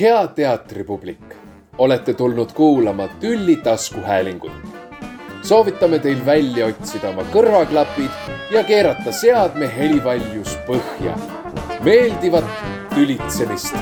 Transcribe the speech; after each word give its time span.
hea 0.00 0.26
teatripublik, 0.28 1.34
olete 1.78 2.14
tulnud 2.14 2.52
kuulama 2.52 3.08
Tülli 3.08 3.56
taskuhäälingut. 3.56 4.52
soovitame 5.42 5.98
teil 5.98 6.26
välja 6.26 6.66
otsida 6.66 7.08
oma 7.08 7.22
kõrvaklapid 7.22 8.30
ja 8.54 8.64
keerata 8.64 9.12
seadme 9.12 9.68
helivaljus 9.76 10.56
põhja. 10.66 11.18
meeldivat 11.84 12.44
tülitsemist. 12.94 13.76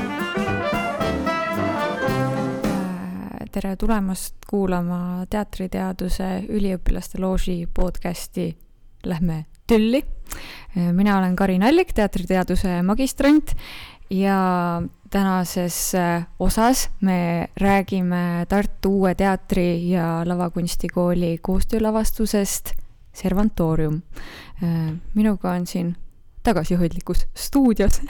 tere 3.53 3.77
tulemast 3.77 4.35
kuulama 4.51 5.27
teatriteaduse 5.31 6.45
üliõpilaste 6.49 7.21
looži 7.21 7.69
podcasti 7.75 8.57
Lähme 9.05 9.45
tülli. 9.67 10.03
mina 10.93 11.19
olen 11.19 11.37
Karin 11.37 11.63
Allik, 11.63 11.93
teatriteaduse 11.93 12.83
magistrant 12.83 13.55
ja 14.11 14.83
tänases 15.11 15.95
äh, 15.95 16.27
osas 16.39 16.91
me 17.01 17.49
räägime 17.57 18.47
Tartu 18.49 18.91
Uue 18.91 19.15
Teatri 19.15 19.91
ja 19.91 20.23
Lavakunstikooli 20.25 21.39
koostöölavastusest 21.43 22.73
Servantoorium. 23.13 24.03
Äh, 24.63 24.95
minuga 25.15 25.51
on 25.51 25.67
siin 25.67 25.97
tagasihoidlikus 26.43 27.27
stuudios 27.35 28.01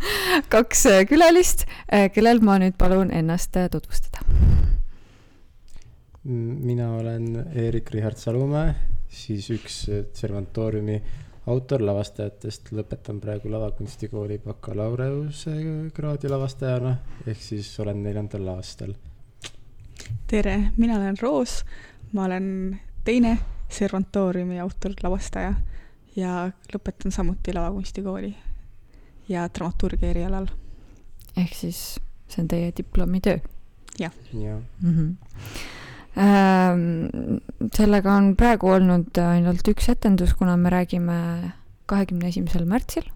kaks 0.54 0.86
äh, 0.86 1.06
külalist, 1.08 1.64
kellel 2.14 2.44
ma 2.44 2.58
nüüd 2.60 2.76
palun 2.78 3.10
ennast 3.10 3.56
tutvustada. 3.70 4.20
mina 6.24 6.90
olen 6.94 7.46
Eerik-Richard 7.56 8.16
Salumäe, 8.20 8.74
siis 9.08 9.48
üks 9.50 9.86
Servantooriumi 10.12 11.02
autor 11.46 11.82
lavastajatest, 11.84 12.72
lõpetan 12.76 13.20
praegu 13.20 13.50
lavakunstikooli 13.52 14.38
bakalaureusekraadi 14.44 16.28
lavastajana, 16.28 16.94
ehk 17.26 17.40
siis 17.42 17.70
olen 17.80 18.02
neljandal 18.02 18.48
aastal. 18.56 18.92
tere, 20.26 20.72
mina 20.76 20.96
olen 20.98 21.16
Roos, 21.20 21.64
ma 22.12 22.24
olen 22.24 22.80
teine 23.04 23.38
Servantooriumi 23.70 24.60
autor, 24.60 24.92
lavastaja 25.02 25.54
ja 26.16 26.50
lõpetan 26.74 27.12
samuti 27.14 27.54
lavakunstikooli 27.54 28.34
ja 29.28 29.48
dramaturgia 29.48 30.10
erialal. 30.10 30.46
ehk 31.36 31.54
siis 31.54 32.00
see 32.28 32.42
on 32.42 32.48
teie 32.48 32.72
diplomitöö? 32.76 33.38
jah 33.98 34.12
ja. 34.32 34.60
mm. 34.82 34.96
-hmm 34.96 35.79
sellega 36.16 38.16
on 38.16 38.32
praegu 38.38 38.72
olnud 38.74 39.20
ainult 39.22 39.70
üks 39.70 39.90
etendus, 39.92 40.34
kuna 40.38 40.56
me 40.58 40.72
räägime 40.72 41.18
kahekümne 41.90 42.30
esimesel 42.30 42.66
märtsil, 42.68 43.06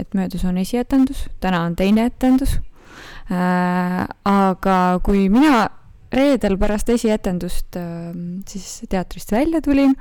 et 0.00 0.16
möödas 0.16 0.44
on 0.48 0.58
esietendus, 0.60 1.26
täna 1.40 1.64
on 1.66 1.76
teine 1.76 2.08
etendus. 2.10 2.58
aga 3.30 4.76
kui 5.06 5.28
mina 5.30 5.68
reedel 6.10 6.56
pärast 6.58 6.88
esietendust 6.90 7.76
siis 8.50 8.64
teatrist 8.90 9.30
välja 9.32 9.60
tulin 9.62 9.94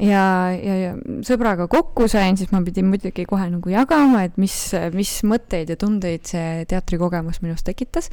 ja, 0.00 0.24
ja, 0.52 0.76
ja 0.80 0.92
sõbraga 1.24 1.68
kokku 1.70 2.08
sain, 2.10 2.36
siis 2.36 2.50
ma 2.52 2.60
pidin 2.66 2.88
muidugi 2.90 3.24
kohe 3.28 3.46
nagu 3.52 3.70
jagama, 3.70 4.24
et 4.26 4.36
mis, 4.40 4.56
mis 4.96 5.12
mõtteid 5.28 5.70
ja 5.72 5.78
tundeid 5.80 6.26
see 6.28 6.66
teatrikogemus 6.68 7.40
minus 7.44 7.64
tekitas 7.66 8.10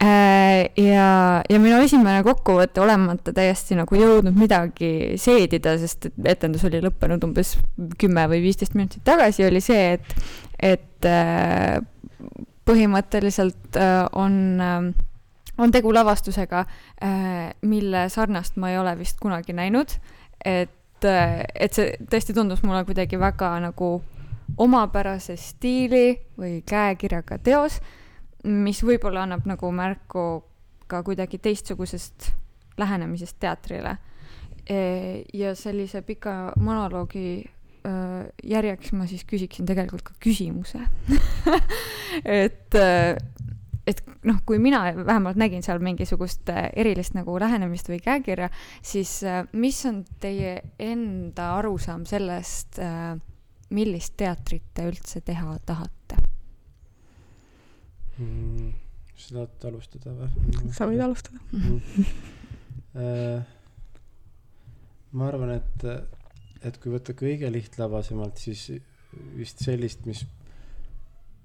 ja, 0.00 1.42
ja 1.48 1.58
minu 1.58 1.80
esimene 1.82 2.22
kokkuvõte, 2.26 2.80
olemata 2.82 3.32
täiesti 3.34 3.74
nagu 3.78 3.98
jõudnud 3.98 4.36
midagi 4.38 5.18
seedida, 5.18 5.74
sest 5.80 6.10
et 6.10 6.30
etendus 6.36 6.64
oli 6.68 6.80
lõppenud 6.84 7.24
umbes 7.26 7.56
kümme 7.98 8.28
või 8.30 8.42
viisteist 8.44 8.76
minutit 8.78 9.02
tagasi, 9.06 9.46
oli 9.48 9.62
see, 9.64 9.96
et, 9.98 10.30
et 10.58 11.08
äh, 11.08 11.80
põhimõtteliselt 12.68 13.78
äh, 13.80 14.04
on, 14.18 14.38
on 15.58 15.74
tegu 15.74 15.92
lavastusega, 15.94 16.64
mille 17.66 18.08
sarnast 18.12 18.58
ma 18.60 18.70
ei 18.70 18.78
ole 18.78 18.94
vist 18.98 19.18
kunagi 19.18 19.56
näinud. 19.56 19.98
et, 20.44 21.02
et 21.02 21.74
see 21.74 21.94
tõesti 22.10 22.34
tundus 22.34 22.62
mulle 22.62 22.84
kuidagi 22.86 23.18
väga 23.18 23.56
nagu 23.62 23.96
omapärase 24.58 25.36
stiili 25.36 26.18
või 26.38 26.60
käekirjaga 26.66 27.38
teos 27.42 27.80
mis 28.48 28.82
võib-olla 28.84 29.26
annab 29.26 29.46
nagu 29.48 29.70
märku 29.74 30.24
ka 30.88 31.02
kuidagi 31.04 31.38
teistsugusest 31.42 32.30
lähenemisest 32.78 33.36
teatrile. 33.40 33.96
E, 34.68 34.80
ja 35.34 35.54
sellise 35.56 36.02
pika 36.06 36.52
monoloogi 36.60 37.44
järjeks 38.44 38.92
ma 38.96 39.06
siis 39.08 39.24
küsiksin 39.28 39.66
tegelikult 39.68 40.04
ka 40.06 40.16
küsimuse 40.22 40.80
et, 42.42 42.76
et 43.88 44.02
noh, 44.28 44.40
kui 44.46 44.58
mina 44.62 44.82
vähemalt 44.98 45.38
nägin 45.40 45.64
seal 45.64 45.80
mingisugust 45.84 46.50
erilist 46.52 47.16
nagu 47.16 47.38
lähenemist 47.40 47.88
või 47.88 48.00
käekirja, 48.04 48.50
siis 48.82 49.20
mis 49.52 49.80
on 49.88 50.02
teie 50.20 50.58
enda 50.78 51.54
arusaam 51.60 52.04
sellest, 52.08 52.80
millist 53.70 54.18
teatrit 54.20 54.68
te 54.74 54.88
üldse 54.90 55.22
teha 55.24 55.56
tahate? 55.68 56.17
Mm,. 58.18 58.72
sa 59.18 59.34
tahad 59.34 59.68
alustada 59.72 60.14
või? 60.18 60.72
sa 60.74 60.88
võid 60.90 61.04
alustada 61.06 61.42
mm.. 61.52 62.08
Uh, 62.98 63.38
ma 65.14 65.28
arvan, 65.28 65.52
et, 65.54 65.84
et 66.66 66.78
kui 66.82 66.92
võtta 66.92 67.14
kõige 67.16 67.50
lihtlabasemalt, 67.52 68.40
siis 68.40 68.64
vist 69.36 69.62
sellist, 69.64 70.04
mis 70.08 70.24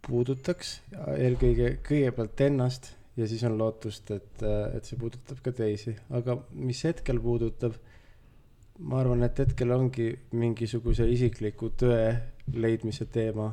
puudutaks 0.03 0.75
eelkõige 1.15 1.77
kõigepealt 1.85 2.43
ennast 2.47 2.91
ja 3.19 3.27
siis 3.29 3.43
on 3.47 3.57
lootust, 3.59 4.09
et, 4.15 4.43
et 4.43 4.87
see 4.87 4.99
puudutab 4.99 5.39
ka 5.45 5.53
teisi, 5.55 5.93
aga 6.17 6.37
mis 6.57 6.81
hetkel 6.87 7.21
puudutab, 7.23 7.77
ma 8.79 8.99
arvan, 8.99 9.23
et 9.23 9.39
hetkel 9.43 9.71
ongi 9.75 10.09
mingisuguse 10.33 11.05
isikliku 11.13 11.69
tõe 11.77 12.07
leidmise 12.53 13.05
teema, 13.11 13.47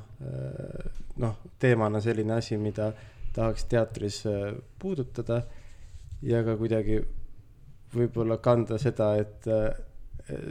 noh, 1.20 1.36
teemana 1.60 2.00
selline 2.03 2.38
asi, 2.38 2.56
mida 2.58 2.91
tahaks 3.34 3.64
teatris 3.70 4.25
äh, 4.26 4.54
puudutada 4.78 5.42
ja 6.26 6.42
ka 6.47 6.56
kuidagi 6.59 6.98
võib-olla 7.94 8.41
kanda 8.42 8.78
seda, 8.80 9.12
et 9.20 9.47
äh, 9.50 9.69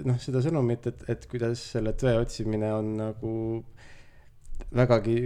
noh, 0.08 0.19
seda 0.22 0.44
sõnumit, 0.44 0.88
et, 0.91 1.03
et 1.12 1.28
kuidas 1.31 1.63
selle 1.74 1.94
tõe 2.00 2.16
otsimine 2.22 2.72
on 2.75 2.94
nagu 3.00 3.34
vägagi 4.75 5.18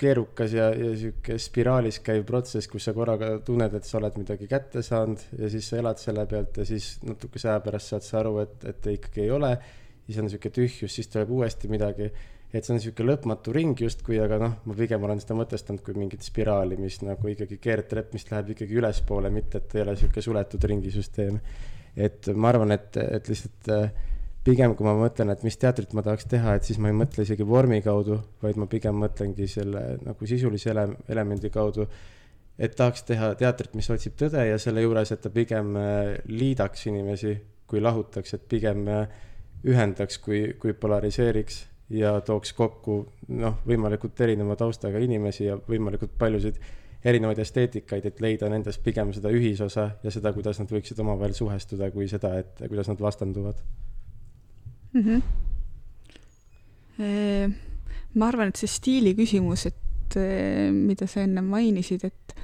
keerukas 0.00 0.54
ja, 0.56 0.70
ja 0.74 0.90
sihuke 0.96 1.36
spiraalis 1.40 2.00
käiv 2.04 2.24
protsess, 2.28 2.68
kus 2.70 2.88
sa 2.88 2.94
korraga 2.96 3.34
tunned, 3.44 3.74
et 3.76 3.86
sa 3.86 3.98
oled 4.00 4.16
midagi 4.20 4.48
kätte 4.50 4.82
saanud 4.86 5.22
ja 5.38 5.52
siis 5.52 5.68
sa 5.70 5.80
elad 5.82 6.00
selle 6.00 6.26
pealt 6.30 6.60
ja 6.62 6.66
siis 6.68 6.94
natukese 7.06 7.52
aja 7.52 7.62
pärast 7.64 7.92
saad 7.92 8.06
sa 8.06 8.20
aru, 8.22 8.38
et, 8.44 8.68
et 8.72 8.90
ikkagi 8.96 9.26
ei 9.26 9.32
ole. 9.36 9.54
siis 10.06 10.18
on 10.18 10.30
sihuke 10.30 10.50
tühjus, 10.50 10.94
siis 10.94 11.08
tuleb 11.12 11.30
uuesti 11.30 11.68
midagi 11.70 12.10
et 12.50 12.66
see 12.66 12.74
on 12.74 12.80
niisugune 12.80 13.12
lõpmatu 13.12 13.52
ring 13.54 13.78
justkui, 13.78 14.18
aga 14.22 14.38
noh, 14.42 14.54
ma 14.66 14.74
pigem 14.74 15.04
olen 15.06 15.20
seda 15.22 15.36
mõtestanud 15.38 15.84
kui 15.86 15.94
mingit 15.94 16.24
spiraali, 16.26 16.78
mis 16.82 16.98
nagu 17.06 17.30
ikkagi 17.30 17.60
keerdtrepp, 17.62 18.14
mis 18.16 18.26
läheb 18.30 18.54
ikkagi 18.56 18.78
ülespoole, 18.80 19.30
mitte 19.30 19.60
et 19.60 19.76
ei 19.76 19.84
ole 19.84 19.94
niisugune 19.94 20.24
suletud 20.26 20.66
ringisüsteem. 20.72 21.38
et 21.96 22.26
ma 22.34 22.50
arvan, 22.50 22.74
et, 22.74 22.96
et 23.02 23.28
lihtsalt 23.30 23.70
äh, 23.74 24.09
pigem 24.44 24.74
kui 24.76 24.86
ma 24.86 24.94
mõtlen, 24.96 25.32
et 25.34 25.42
mis 25.44 25.58
teatrit 25.60 25.92
ma 25.96 26.04
tahaks 26.04 26.28
teha, 26.30 26.54
et 26.56 26.66
siis 26.66 26.78
ma 26.80 26.90
ei 26.90 26.96
mõtle 26.96 27.24
isegi 27.26 27.44
vormi 27.46 27.80
kaudu, 27.84 28.16
vaid 28.42 28.60
ma 28.60 28.68
pigem 28.70 28.96
mõtlengi 29.02 29.48
selle 29.50 29.82
nagu 30.04 30.28
sisulise 30.28 30.72
ele-, 30.72 30.94
elemendi 31.12 31.50
kaudu. 31.52 31.86
et 32.60 32.74
tahaks 32.76 33.02
teha 33.08 33.34
teatrit, 33.40 33.74
mis 33.74 33.88
otsib 33.90 34.16
tõde 34.20 34.42
ja 34.44 34.58
selle 34.60 34.82
juures, 34.82 35.12
et 35.12 35.20
ta 35.20 35.30
pigem 35.32 35.76
äh, 35.80 36.16
liidaks 36.28 36.86
inimesi, 36.90 37.34
kui 37.66 37.80
lahutaks, 37.80 38.34
et 38.34 38.48
pigem 38.48 38.88
äh, 38.88 39.06
ühendaks, 39.64 40.18
kui, 40.20 40.42
kui 40.60 40.72
polariseeriks 40.72 41.62
ja 41.96 42.18
tooks 42.20 42.52
kokku 42.56 42.98
noh, 43.28 43.56
võimalikult 43.66 44.20
erineva 44.20 44.56
taustaga 44.56 45.00
inimesi 45.00 45.46
ja 45.46 45.56
võimalikult 45.56 46.16
paljusid 46.18 46.60
erinevaid 47.04 47.40
esteetikaid, 47.40 48.06
et 48.06 48.20
leida 48.20 48.48
nendes 48.52 48.76
pigem 48.78 49.12
seda 49.16 49.32
ühisosa 49.32 49.90
ja 50.02 50.12
seda, 50.12 50.32
kuidas 50.36 50.60
nad 50.60 50.72
võiksid 50.72 51.00
omavahel 51.00 51.32
suhestuda, 51.36 51.88
kui 51.94 52.08
seda, 52.12 52.36
et 52.40 52.60
kuidas 52.68 52.92
nad 52.92 53.00
vastanduvad 53.00 53.64
mm. 54.92 55.02
-hmm. 56.98 57.54
ma 58.14 58.28
arvan, 58.28 58.48
et 58.48 58.56
see 58.56 58.68
stiili 58.68 59.14
küsimus, 59.14 59.66
et 59.66 60.16
mida 60.74 61.06
sa 61.06 61.20
enne 61.22 61.40
mainisid, 61.42 62.04
et 62.04 62.34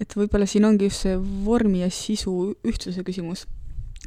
et 0.00 0.16
võib-olla 0.16 0.46
siin 0.48 0.64
ongi 0.64 0.88
just 0.88 1.04
see 1.04 1.16
vormi 1.44 1.82
ja 1.82 1.90
sisu 1.92 2.54
ühtsuse 2.66 3.04
küsimus. 3.04 3.46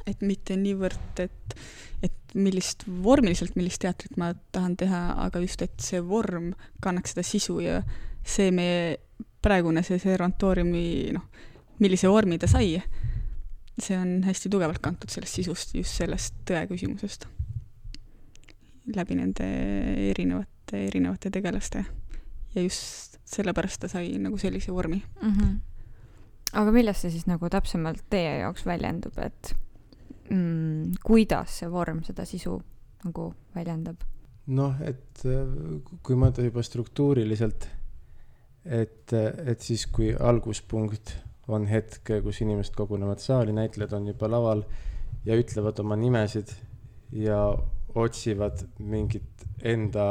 et 0.08 0.22
mitte 0.22 0.56
niivõrd, 0.58 1.20
et 1.20 1.56
et 2.04 2.34
millist, 2.36 2.84
vormiliselt 3.04 3.56
millist 3.56 3.80
teatrit 3.82 4.18
ma 4.18 4.34
tahan 4.52 4.76
teha, 4.76 5.14
aga 5.24 5.40
just, 5.40 5.62
et 5.62 5.80
see 5.80 6.02
vorm 6.04 6.52
kannaks 6.84 7.14
seda 7.14 7.24
sisu 7.24 7.60
ja 7.64 7.78
see 8.26 8.52
meie 8.52 8.98
praegune 9.44 9.84
see 9.84 10.00
Servantooriumi 10.02 11.14
noh, 11.16 11.24
millise 11.80 12.12
vormi 12.12 12.40
ta 12.42 12.50
sai, 12.52 12.74
see 13.80 13.98
on 13.98 14.22
hästi 14.26 14.52
tugevalt 14.54 14.82
kantud 14.84 15.10
sellest 15.10 15.40
sisust, 15.40 15.74
just 15.76 15.98
sellest 15.98 16.36
tõe 16.46 16.66
küsimusest. 16.70 17.28
läbi 18.96 19.16
nende 19.16 19.46
erinevate, 20.12 20.86
erinevate 20.88 21.32
tegelaste 21.32 21.86
ja 22.56 22.62
just 22.62 23.20
sellepärast 23.26 23.82
ta 23.82 23.88
sai 23.88 24.18
nagu 24.22 24.38
sellise 24.38 24.74
vormi 24.74 25.00
mm. 25.22 25.30
-hmm. 25.30 25.60
aga 26.54 26.72
milles 26.72 27.02
see 27.02 27.12
siis 27.12 27.26
nagu 27.28 27.50
täpsemalt 27.50 28.04
teie 28.10 28.38
jaoks 28.40 28.66
väljendub, 28.66 29.18
et 29.18 29.56
mm, 30.30 31.00
kuidas 31.04 31.60
see 31.60 31.72
vorm 31.72 32.04
seda 32.04 32.26
sisu 32.26 32.62
nagu 33.06 33.34
väljendab? 33.56 34.04
noh, 34.46 34.76
et 34.82 35.26
äh, 35.26 35.48
kui 36.04 36.16
mõelda 36.20 36.44
juba 36.44 36.64
struktuuriliselt, 36.64 37.70
et, 38.66 39.14
et 39.46 39.62
siis, 39.62 39.86
kui 39.88 40.12
alguspunkt 40.20 41.16
on 41.48 41.68
hetk, 41.68 42.14
kus 42.24 42.42
inimesed 42.46 42.76
kogunevad 42.78 43.20
saali, 43.20 43.56
näitlejad 43.56 43.98
on 43.98 44.08
juba 44.14 44.30
laval 44.32 44.64
ja 45.26 45.36
ütlevad 45.40 45.80
oma 45.84 45.98
nimesid 46.00 46.54
ja 47.12 47.40
otsivad 47.96 48.64
mingit 48.80 49.44
enda 49.64 50.08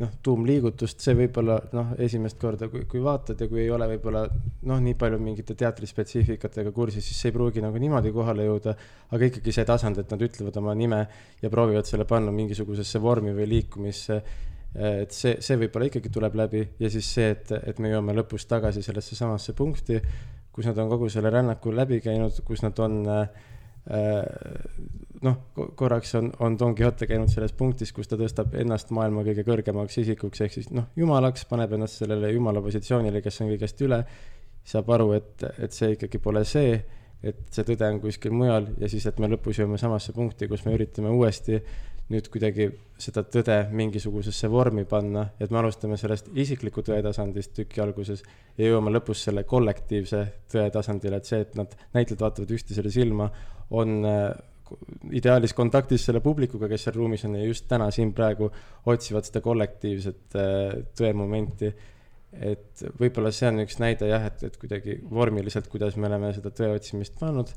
noh, 0.00 0.10
tuumliigutust, 0.24 1.00
see 1.02 1.14
võib-olla 1.18 1.56
noh, 1.76 1.92
esimest 2.02 2.38
korda, 2.40 2.68
kui, 2.72 2.84
kui 2.90 3.02
vaatad 3.02 3.40
ja 3.40 3.48
kui 3.50 3.62
ei 3.62 3.70
ole 3.72 3.88
võib-olla 3.92 4.24
noh, 4.68 4.80
nii 4.82 4.96
palju 4.98 5.20
mingite 5.22 5.54
teatrispetsiifikatega 5.58 6.72
kursis, 6.74 7.06
siis 7.06 7.20
see 7.20 7.30
ei 7.30 7.36
pruugi 7.36 7.62
nagu 7.64 7.80
niimoodi 7.80 8.12
kohale 8.14 8.48
jõuda. 8.48 8.74
aga 9.10 9.30
ikkagi 9.30 9.54
see 9.54 9.66
tasand, 9.68 10.00
et 10.02 10.10
nad 10.12 10.26
ütlevad 10.26 10.58
oma 10.62 10.74
nime 10.74 11.00
ja 11.42 11.50
proovivad 11.52 11.88
selle 11.88 12.06
panna 12.08 12.34
mingisugusesse 12.34 13.00
vormi 13.02 13.34
või 13.36 13.48
liikumisse. 13.54 14.22
et 14.76 15.12
see, 15.12 15.36
see 15.40 15.56
võib-olla 15.56 15.86
ikkagi 15.88 16.10
tuleb 16.12 16.34
läbi 16.36 16.66
ja 16.78 16.90
siis 16.92 17.12
see, 17.14 17.30
et, 17.32 17.52
et 17.64 17.78
me 17.78 17.88
jõuame 17.88 18.12
lõpus 18.18 18.44
tagasi 18.50 18.82
sellesse 18.84 19.16
samasse 19.16 19.54
punkti, 19.56 20.00
kus 20.56 20.66
nad 20.70 20.78
on 20.80 20.88
kogu 20.88 21.10
selle 21.12 21.30
rännaku 21.30 21.74
läbi 21.76 22.00
käinud, 22.04 22.40
kus 22.48 22.64
nad 22.64 22.78
on 22.82 23.02
äh, 23.12 23.28
noh, 25.22 25.36
korraks 25.78 26.14
on, 26.18 26.30
on 26.42 26.56
Don 26.58 26.74
Quixote 26.74 27.06
käinud 27.06 27.30
selles 27.32 27.54
punktis, 27.56 27.92
kus 27.94 28.10
ta 28.10 28.18
tõstab 28.20 28.56
ennast 28.58 28.90
maailma 28.94 29.24
kõige 29.26 29.44
kõrgemaks 29.46 30.00
isikuks, 30.02 30.42
ehk 30.44 30.56
siis 30.56 30.70
noh, 30.74 30.88
jumalaks, 30.98 31.46
paneb 31.50 31.76
ennast 31.76 32.02
sellele 32.02 32.32
jumala 32.34 32.62
positsioonile, 32.64 33.22
kes 33.24 33.40
on 33.44 33.52
kõigest 33.52 33.82
üle, 33.86 34.02
saab 34.66 34.90
aru, 34.96 35.12
et, 35.18 35.44
et 35.62 35.76
see 35.76 35.94
ikkagi 35.94 36.20
pole 36.22 36.42
see, 36.48 36.74
et 37.26 37.44
see 37.54 37.66
tõde 37.66 37.92
on 37.92 38.00
kuskil 38.02 38.34
mujal 38.34 38.72
ja 38.80 38.90
siis, 38.90 39.06
et 39.08 39.20
me 39.22 39.30
lõpus 39.30 39.60
jõuame 39.60 39.78
samasse 39.80 40.14
punkti, 40.16 40.48
kus 40.50 40.66
me 40.66 40.74
üritame 40.76 41.12
uuesti 41.14 41.60
nüüd 42.12 42.28
kuidagi 42.30 42.68
seda 43.02 43.24
tõde 43.26 43.56
mingisugusesse 43.74 44.48
vormi 44.50 44.84
panna, 44.88 45.26
et 45.42 45.50
me 45.50 45.58
alustame 45.58 45.98
sellest 46.00 46.28
isikliku 46.38 46.84
tõe 46.86 47.00
tasandist 47.04 47.54
tüki 47.56 47.82
alguses 47.82 48.22
ja 48.56 48.68
jõuame 48.70 48.92
lõpus 48.94 49.24
selle 49.26 49.42
kollektiivse 49.48 50.22
tõe 50.52 50.68
tasandile, 50.74 51.18
et 51.18 51.28
see, 51.28 51.40
et 51.42 51.56
nad 51.58 51.74
näitlejad 51.96 52.22
vaatavad 52.22 52.54
üksteisele 52.56 52.92
silma, 52.94 53.26
on 53.74 53.98
ideaalis 55.14 55.54
kontaktis 55.54 56.06
selle 56.08 56.20
publikuga, 56.24 56.68
kes 56.70 56.86
seal 56.86 56.96
ruumis 56.98 57.24
on 57.26 57.36
ja 57.38 57.44
just 57.46 57.66
täna 57.70 57.88
siin 57.94 58.12
praegu 58.16 58.48
otsivad 58.90 59.26
seda 59.26 59.42
kollektiivset 59.44 60.38
äh, 60.38 60.80
tõemomenti. 60.98 61.72
et 62.36 62.82
võib-olla 63.00 63.30
see 63.32 63.48
on 63.48 63.62
üks 63.62 63.78
näide 63.80 64.10
jah, 64.10 64.26
et, 64.28 64.42
et 64.44 64.56
kuidagi 64.60 64.98
vormiliselt, 65.10 65.70
kuidas 65.72 65.94
me 65.96 66.10
oleme 66.10 66.32
seda 66.36 66.50
tõe 66.52 66.74
otsimist 66.74 67.14
pannud. 67.20 67.52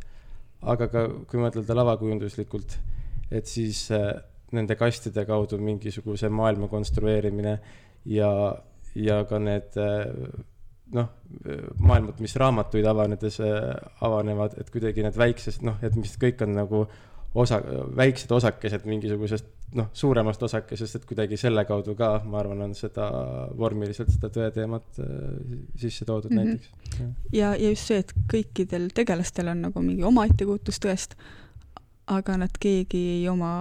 aga 0.62 0.88
ka, 0.92 1.06
kui 1.28 1.42
mõtelda 1.42 1.76
lavakujunduslikult, 1.76 2.78
et 3.32 3.48
siis 3.48 3.88
äh, 3.96 4.14
nende 4.56 4.76
kastide 4.76 5.26
kaudu 5.26 5.58
mingisuguse 5.62 6.30
maailma 6.30 6.68
konstrueerimine 6.68 7.60
ja, 8.06 8.32
ja 8.96 9.24
ka 9.30 9.40
need 9.40 9.78
äh, 9.78 10.08
noh, 10.96 11.12
maailmad, 11.80 12.20
mis 12.24 12.36
raamatuid 12.40 12.88
avanedes 12.90 13.40
äh, 13.46 13.70
avanevad, 14.06 14.58
et 14.62 14.72
kuidagi 14.74 15.06
need 15.06 15.18
väiksed, 15.20 15.62
noh, 15.66 15.78
et 15.86 15.96
mis 16.00 16.16
kõik 16.22 16.42
on 16.46 16.56
nagu 16.58 16.84
osa, 17.38 17.60
väiksed 17.96 18.32
osakesed 18.34 18.88
mingisugusest 18.90 19.50
noh, 19.78 19.90
suuremast 19.94 20.44
osakesest, 20.44 20.98
et 20.98 21.06
kuidagi 21.10 21.38
selle 21.38 21.64
kaudu 21.70 21.94
ka, 21.98 22.12
ma 22.26 22.40
arvan, 22.42 22.64
on 22.66 22.74
seda 22.78 23.06
vormiliselt 23.58 24.10
seda 24.14 24.32
tõe 24.34 24.50
teemat 24.56 25.02
äh, 25.04 25.60
sisse 25.78 26.08
toodud 26.10 26.34
mm 26.34 26.38
-hmm. 26.38 26.46
näiteks. 26.46 27.30
ja, 27.34 27.54
ja 27.56 27.70
just 27.70 27.88
see, 27.88 28.00
et 28.02 28.14
kõikidel 28.34 28.90
tegelastel 28.94 29.54
on 29.54 29.62
nagu 29.68 29.82
mingi 29.82 30.04
oma 30.04 30.26
ettekujutus 30.26 30.82
tõest, 30.86 31.16
aga 32.08 32.38
nad 32.38 32.58
keegi 32.60 33.04
ei 33.20 33.30
oma 33.30 33.54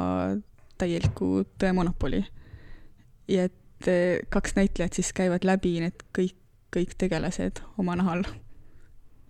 täielikku 0.78 1.44
tõe 1.58 1.72
monopoli. 1.76 2.24
ja 3.28 3.48
et 3.48 3.88
äh, 3.88 4.26
kaks 4.28 4.56
näitlejat 4.56 4.98
siis 4.98 5.12
käivad 5.12 5.44
läbi 5.44 5.78
need 5.80 6.04
kõik 6.16 6.36
kõik 6.74 6.94
tegelased 7.00 7.62
oma 7.80 7.96
nahal 7.98 8.24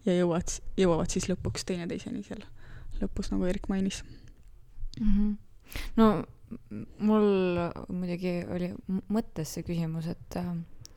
ja 0.07 0.15
jõuavad, 0.17 0.55
jõuavad 0.79 1.13
siis 1.13 1.29
lõpuks 1.31 1.67
teineteiseni 1.69 2.25
seal 2.27 2.43
lõpus, 2.99 3.31
nagu 3.31 3.47
Erik 3.47 3.69
mainis 3.71 4.03
mm. 4.99 5.13
-hmm. 5.13 5.37
no 6.01 6.09
mul 7.07 7.29
muidugi 7.93 8.41
oli 8.49 8.73
mõttes 9.13 9.55
see 9.55 9.67
küsimus, 9.67 10.09
et, 10.11 10.39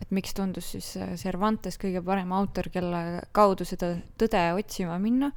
et 0.01 0.13
miks 0.15 0.33
tundus 0.33 0.71
siis 0.73 0.93
Cervantes 1.21 1.77
kõige 1.77 2.01
parem 2.05 2.31
autor, 2.33 2.71
kelle 2.73 3.21
kaudu 3.31 3.67
seda 3.67 3.97
tõde 4.17 4.45
otsima 4.57 4.97
minna 4.99 5.31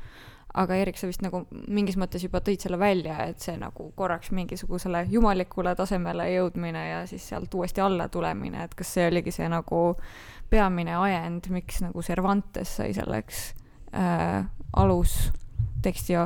aga 0.54 0.76
Erik, 0.78 0.98
sa 0.98 1.08
vist 1.10 1.22
nagu 1.24 1.42
mingis 1.50 1.96
mõttes 1.98 2.22
juba 2.22 2.40
tõid 2.44 2.62
selle 2.62 2.78
välja, 2.78 3.16
et 3.26 3.42
see 3.42 3.56
nagu 3.58 3.88
korraks 3.98 4.30
mingisugusele 4.34 5.04
jumalikule 5.10 5.74
tasemele 5.78 6.28
jõudmine 6.30 6.84
ja 6.88 7.00
siis 7.10 7.26
sealt 7.32 7.54
uuesti 7.54 7.82
alla 7.82 8.06
tulemine, 8.08 8.62
et 8.64 8.74
kas 8.78 8.94
see 8.94 9.08
oligi 9.10 9.34
see 9.34 9.48
nagu 9.50 9.82
peamine 10.50 10.94
ajend, 11.00 11.50
miks 11.54 11.82
nagu 11.82 12.02
Cervantes 12.06 12.76
sai 12.78 12.94
selleks 12.94 13.44
äh, 13.98 14.44
alusteksti 14.78 16.18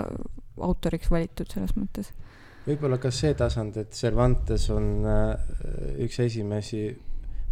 autoriks 0.61 1.11
valitud 1.11 1.49
selles 1.53 1.77
mõttes? 1.79 2.13
võib-olla 2.69 2.99
ka 3.01 3.09
see 3.15 3.33
tasand, 3.33 3.79
et 3.81 3.97
Cervantes 3.97 4.69
on 4.75 4.91
äh, 5.09 5.31
üks 6.05 6.21
esimesi 6.21 6.83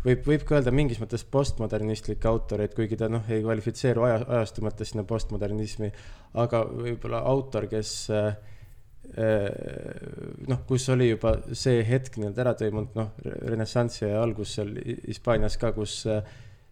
võib, 0.07 0.25
võib 0.27 0.45
ka 0.47 0.59
öelda 0.59 0.73
mingis 0.75 1.01
mõttes 1.03 1.25
postmodernistlik 1.31 2.25
autor, 2.31 2.63
et 2.65 2.75
kuigi 2.77 2.99
ta 2.99 3.09
noh, 3.13 3.27
ei 3.33 3.43
kvalifitseeru 3.45 4.07
aja, 4.07 4.21
ajastu 4.39 4.65
mõttes 4.67 4.93
sinna 4.93 5.07
postmodernismi, 5.09 5.91
aga 6.43 6.63
võib-olla 6.71 7.25
autor, 7.31 7.69
kes 7.71 7.93
äh, 8.15 8.31
noh, 10.51 10.63
kus 10.69 10.89
oli 10.95 11.11
juba 11.13 11.37
see 11.53 11.83
hetk 11.87 12.19
nii-öelda 12.19 12.45
ära 12.45 12.55
toimunud, 12.59 12.97
noh, 12.99 13.13
renessansi 13.25 14.09
algus 14.11 14.57
seal 14.59 14.75
Hispaanias 15.07 15.59
ka, 15.61 15.73
kus 15.77 16.01
äh, 16.11 16.23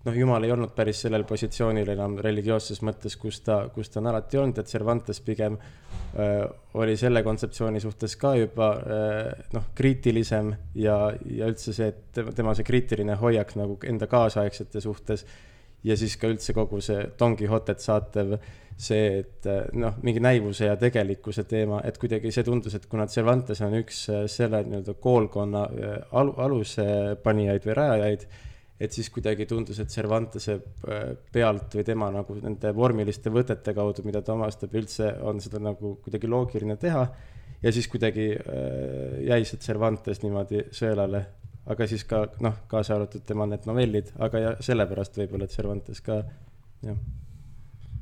noh, 0.04 0.16
Jumal 0.16 0.44
ei 0.44 0.52
olnud 0.52 0.74
päris 0.76 1.04
sellel 1.04 1.24
positsioonil 1.28 1.88
enam 1.94 2.18
religioosses 2.24 2.82
mõttes, 2.86 3.16
kus 3.20 3.40
ta, 3.46 3.62
kus 3.74 3.90
ta 3.92 4.00
on 4.02 4.10
alati 4.12 4.40
olnud, 4.40 4.60
et 4.60 4.70
Cervantes 4.70 5.20
pigem 5.24 5.56
äh, 5.58 6.44
oli 6.80 6.96
selle 7.00 7.24
kontseptsiooni 7.26 7.80
suhtes 7.82 8.18
ka 8.20 8.34
juba 8.38 8.70
äh, 8.80 9.48
noh, 9.56 9.70
kriitilisem 9.76 10.52
ja, 10.80 10.98
ja 11.30 11.48
üldse 11.50 11.76
see, 11.76 11.90
et 11.92 12.22
tema 12.36 12.54
see 12.54 12.66
kriitiline 12.68 13.16
hoiak 13.20 13.56
nagu 13.60 13.78
enda 13.88 14.10
kaasaegsete 14.10 14.84
suhtes 14.84 15.26
ja 15.84 15.96
siis 16.00 16.16
ka 16.20 16.28
üldse 16.32 16.54
kogu 16.56 16.80
see 16.84 17.08
Don 17.18 17.36
Quixotet 17.36 17.82
saatev 17.84 18.38
see, 18.76 19.20
et 19.20 19.48
noh, 19.78 19.98
mingi 20.02 20.22
näivuse 20.22 20.66
ja 20.66 20.78
tegelikkuse 20.78 21.44
teema, 21.48 21.80
et 21.86 21.98
kuidagi 22.00 22.32
see 22.34 22.44
tundus, 22.46 22.74
et 22.74 22.88
kuna 22.90 23.06
Cervantes 23.10 23.62
on 23.64 23.76
üks 23.78 24.04
äh, 24.10 24.24
selle 24.30 24.64
nii-öelda 24.66 24.96
koolkonna 25.02 25.68
äh, 25.68 25.94
alu, 26.18 26.34
alusepanijaid 26.46 27.68
või 27.68 27.78
rajajaid 27.78 28.26
et 28.80 28.92
siis 28.92 29.08
kuidagi 29.14 29.46
tundus, 29.46 29.78
et 29.80 29.92
Cervantese 29.92 30.56
äh, 30.58 31.12
pealt 31.32 31.76
või 31.78 31.84
tema 31.86 32.10
nagu 32.14 32.36
nende 32.40 32.72
vormiliste 32.74 33.30
võtete 33.30 33.74
kaudu, 33.76 34.02
mida 34.06 34.22
ta 34.22 34.34
omastab, 34.34 34.74
üldse 34.74 35.12
on 35.22 35.40
seda 35.42 35.60
nagu 35.62 35.94
kuidagi 36.02 36.30
loogiline 36.30 36.76
teha. 36.80 37.06
ja 37.62 37.72
siis 37.72 37.88
kuidagi 37.88 38.32
äh, 38.34 39.20
jäi 39.28 39.44
see 39.44 39.60
Cervantes 39.62 40.22
niimoodi 40.22 40.66
sõelale, 40.74 41.24
aga 41.70 41.86
siis 41.86 42.04
ka 42.04 42.24
noh, 42.44 42.64
kaasa 42.68 42.96
arvatud 42.96 43.22
tema 43.26 43.46
need 43.46 43.66
novellid, 43.66 44.10
aga 44.18 44.42
ja 44.42 44.56
sellepärast 44.60 45.20
võib-olla, 45.22 45.44
et 45.44 45.54
Cervantes 45.54 46.00
ka, 46.00 46.22
jah. 46.82 46.96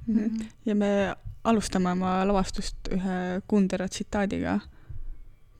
-hmm. 0.08 0.46
ja 0.64 0.74
me 0.74 1.14
alustame 1.44 1.92
oma 1.92 2.22
lavastust 2.26 2.88
ühe 2.90 3.42
Kundera 3.46 3.88
tsitaadiga, 3.88 4.58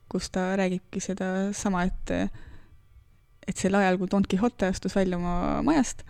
kus 0.09 0.29
ta 0.29 0.55
räägibki 0.57 0.99
sedasama, 0.99 1.83
et 1.83 2.33
et 3.47 3.59
sel 3.59 3.75
ajal, 3.75 3.99
kui 3.99 4.09
Don 4.11 4.25
Quixote 4.29 4.69
astus 4.71 4.95
välja 4.95 5.17
oma 5.19 5.61
majast, 5.65 6.03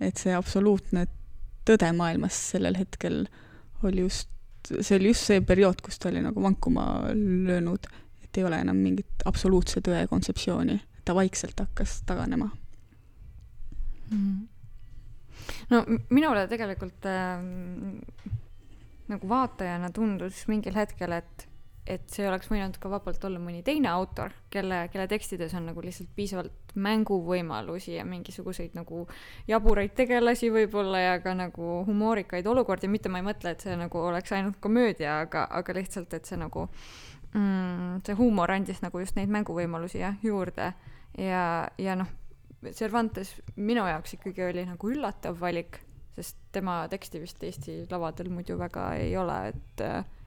et 0.00 0.16
see 0.20 0.34
absoluutne 0.36 1.06
tõde 1.66 1.90
maailmas 1.96 2.36
sellel 2.52 2.78
hetkel 2.78 3.24
oli 3.84 4.04
just, 4.04 4.30
see 4.68 4.98
oli 4.98 5.12
just 5.12 5.28
see 5.28 5.42
periood, 5.44 5.80
kus 5.84 5.98
ta 6.00 6.10
oli 6.10 6.22
nagu 6.24 6.42
vankuma 6.42 6.86
löönud, 7.14 7.88
et 8.24 8.38
ei 8.38 8.46
ole 8.46 8.60
enam 8.64 8.78
mingit 8.82 9.26
absoluutse 9.28 9.82
tõe 9.84 10.06
kontseptsiooni, 10.10 10.78
ta 11.04 11.14
vaikselt 11.16 11.60
hakkas 11.62 12.00
taganema 12.06 12.50
mm. 14.10 14.46
no 15.70 15.82
minule 16.10 16.46
tegelikult 16.50 17.06
äh, 17.10 17.42
nagu 19.10 19.28
vaatajana 19.30 19.90
tundus 19.94 20.44
mingil 20.50 20.74
hetkel, 20.78 21.14
et 21.20 21.46
et 21.86 22.08
see 22.10 22.26
oleks 22.26 22.48
võinud 22.50 22.76
ka 22.82 22.90
vabalt 22.90 23.22
olla 23.28 23.38
mõni 23.42 23.62
teine 23.66 23.88
autor, 23.92 24.32
kelle, 24.50 24.86
kelle 24.90 25.06
tekstides 25.10 25.54
on 25.54 25.68
nagu 25.70 25.82
lihtsalt 25.84 26.10
piisavalt 26.16 26.74
mänguvõimalusi 26.82 27.94
ja 27.94 28.04
mingisuguseid 28.08 28.74
nagu 28.76 29.04
jaburaid 29.48 29.94
tegelasi 29.96 30.50
võib-olla 30.52 31.02
ja 31.02 31.14
ka 31.22 31.36
nagu 31.38 31.80
humoorikaid 31.86 32.46
olukordi, 32.50 32.90
mitte 32.90 33.12
ma 33.12 33.22
ei 33.22 33.28
mõtle, 33.28 33.54
et 33.54 33.62
see 33.62 33.76
nagu 33.78 34.02
oleks 34.02 34.34
ainult 34.34 34.58
komöödia, 34.60 35.20
aga, 35.22 35.46
aga 35.60 35.78
lihtsalt, 35.78 36.18
et 36.18 36.26
see 36.26 36.40
nagu 36.40 36.66
mm, 37.32 38.02
see 38.06 38.18
huumor 38.18 38.50
andis 38.56 38.82
nagu 38.82 39.00
just 39.02 39.18
neid 39.18 39.30
mänguvõimalusi 39.32 40.02
jah, 40.02 40.18
juurde. 40.26 40.72
Ja, 41.16 41.68
ja 41.78 41.96
noh, 41.96 42.10
Cervantes 42.74 43.30
minu 43.54 43.86
jaoks 43.86 44.16
ikkagi 44.18 44.42
oli 44.48 44.66
nagu 44.66 44.90
üllatav 44.90 45.38
valik, 45.38 45.78
sest 46.16 46.38
tema 46.52 46.80
teksti 46.90 47.22
vist 47.22 47.42
Eesti 47.44 47.78
lavadel 47.92 48.32
muidu 48.32 48.56
väga 48.58 48.90
ei 48.98 49.14
ole, 49.20 49.36
et 49.52 49.84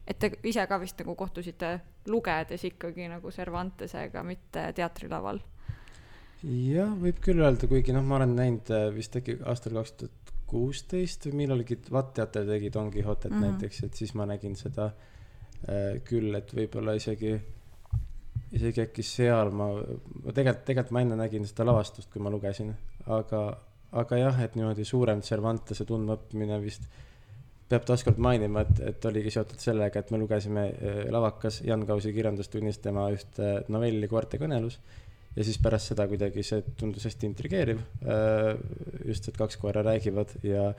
et 0.10 0.20
te 0.20 0.32
ise 0.50 0.66
ka 0.68 0.80
vist 0.82 1.00
nagu 1.04 1.16
kohtusite 1.18 1.74
lugedes 2.10 2.64
ikkagi 2.72 3.08
nagu 3.12 3.32
Cervantesega, 3.32 4.24
mitte 4.26 4.70
teatrilaval. 4.78 5.42
jah, 6.44 6.92
võib 7.04 7.20
küll 7.24 7.44
öelda, 7.44 7.68
kuigi 7.68 7.94
noh, 7.96 8.06
ma 8.08 8.18
olen 8.18 8.36
näinud 8.38 8.74
äh, 8.74 8.88
vist 8.96 9.16
äkki 9.20 9.38
aastal 9.52 9.78
kaks 9.80 9.96
tuhat 10.00 10.34
kuusteist 10.50 11.28
või 11.28 11.44
millalgi 11.44 11.78
Vatt 11.94 12.16
teater 12.18 12.48
tegi 12.48 12.72
Don 12.74 12.90
Quixotet 12.90 13.32
mm 13.32 13.38
-hmm. 13.38 13.58
näiteks, 13.60 13.84
et 13.84 13.94
siis 13.94 14.16
ma 14.16 14.26
nägin 14.26 14.56
seda 14.56 14.90
äh, 14.90 16.02
küll, 16.04 16.34
et 16.36 16.54
võib-olla 16.56 16.96
isegi 16.98 17.36
isegi 18.52 18.82
äkki 18.82 19.04
seal 19.06 19.52
ma, 19.54 19.68
ma 19.76 20.34
tegelikult, 20.34 20.66
tegelikult 20.66 20.96
ma 20.96 21.04
enne 21.06 21.18
nägin 21.20 21.46
seda 21.46 21.68
lavastust, 21.70 22.10
kui 22.10 22.22
ma 22.24 22.32
lugesin, 22.34 22.72
aga, 23.06 23.44
aga 23.92 24.18
jah, 24.18 24.42
et 24.42 24.56
niimoodi 24.58 24.86
suurem 24.88 25.22
Cervantese 25.22 25.86
tundmaõppimine 25.86 26.58
vist 26.64 26.88
peab 27.70 27.86
taaskord 27.86 28.18
mainima, 28.22 28.64
et, 28.66 28.80
et 28.92 29.06
oligi 29.10 29.34
seotud 29.34 29.62
sellega, 29.62 30.02
et 30.02 30.14
me 30.14 30.20
lugesime 30.22 30.66
eh, 30.72 31.04
lavakas 31.14 31.62
Jan 31.68 31.86
Kausi 31.90 32.14
kirjandustunnis 32.16 32.82
tema 32.84 33.08
ühte 33.14 33.60
novelli 33.70 34.10
Koerte 34.10 34.42
kõnelus. 34.42 34.80
ja 35.36 35.46
siis 35.46 35.60
pärast 35.62 35.92
seda 35.92 36.08
kuidagi 36.10 36.44
see 36.44 36.64
tundus 36.78 37.06
hästi 37.06 37.30
intrigeeriv. 37.30 37.84
Eh, 38.02 38.56
just, 39.12 39.30
et 39.30 39.38
kaks 39.38 39.60
koera 39.62 39.86
räägivad 39.86 40.34
ja 40.44 40.72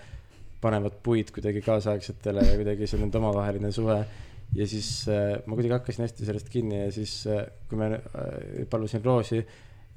panevad 0.60 0.98
puid 1.02 1.30
kuidagi 1.32 1.62
kaasaegsetele 1.64 2.44
ja 2.44 2.58
kuidagi 2.58 2.88
see 2.90 3.00
nende 3.00 3.18
omavaheline 3.22 3.70
suhe 3.72 4.02
ja 4.54 4.66
siis 4.66 5.08
äh, 5.08 5.38
ma 5.46 5.54
kuidagi 5.54 5.76
hakkasin 5.76 6.04
hästi 6.04 6.26
sellest 6.26 6.48
kinni 6.52 6.82
ja 6.82 6.92
siis 6.92 7.22
äh,, 7.30 7.44
kui 7.68 7.78
äh, 7.86 7.98
palusin 8.70 9.04
Roosi 9.04 9.40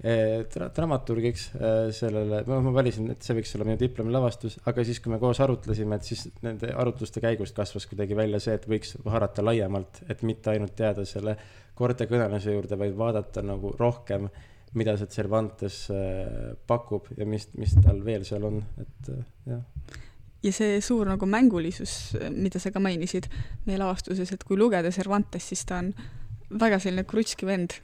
äh, 0.02 0.44
dra 0.54 0.70
dramaturgiks 0.74 1.50
äh, 1.56 1.90
sellele, 1.96 2.44
ma 2.48 2.74
valisin, 2.76 3.12
et 3.14 3.26
see 3.26 3.36
võiks 3.38 3.54
olla 3.58 3.68
minu 3.68 3.80
diplomilavastus, 3.82 4.60
aga 4.70 4.86
siis, 4.88 5.02
kui 5.04 5.14
me 5.14 5.20
koos 5.22 5.42
arutlesime, 5.44 6.00
et 6.00 6.08
siis 6.08 6.26
nende 6.46 6.72
arutluste 6.74 7.22
käigust 7.24 7.56
kasvas 7.58 7.88
kuidagi 7.90 8.18
välja 8.18 8.42
see, 8.44 8.56
et 8.58 8.66
võiks 8.70 8.96
haarata 9.06 9.46
laiemalt, 9.46 10.04
et 10.10 10.24
mitte 10.28 10.54
ainult 10.54 10.80
jääda 10.80 11.06
selle 11.10 11.38
korda 11.78 12.08
kõneluse 12.10 12.56
juurde, 12.56 12.80
vaid 12.80 12.98
vaadata 12.98 13.44
nagu 13.46 13.74
rohkem, 13.80 14.28
mida 14.78 14.96
see 14.98 15.12
Cervantes 15.14 15.84
äh, 15.94 16.56
pakub 16.68 17.12
ja 17.18 17.28
mis, 17.30 17.48
mis 17.60 17.76
tal 17.84 18.02
veel 18.06 18.26
seal 18.28 18.50
on, 18.50 18.64
et 18.82 19.14
äh, 19.14 19.22
jah. 19.54 19.62
Ja 20.44 20.52
see 20.52 20.82
suur 20.84 21.08
nagu 21.08 21.24
mängulisus, 21.30 22.18
mida 22.36 22.60
sa 22.60 22.74
ka 22.76 22.82
mainisid 22.84 23.30
meie 23.64 23.78
lavastuses, 23.80 24.34
et 24.36 24.42
kui 24.44 24.58
lugeda 24.60 24.92
Cervantes, 24.92 25.46
siis 25.54 25.64
ta 25.70 25.78
on 25.80 25.94
väga 26.60 26.80
selline 26.82 27.06
krutski 27.10 27.48
vend. 27.48 27.78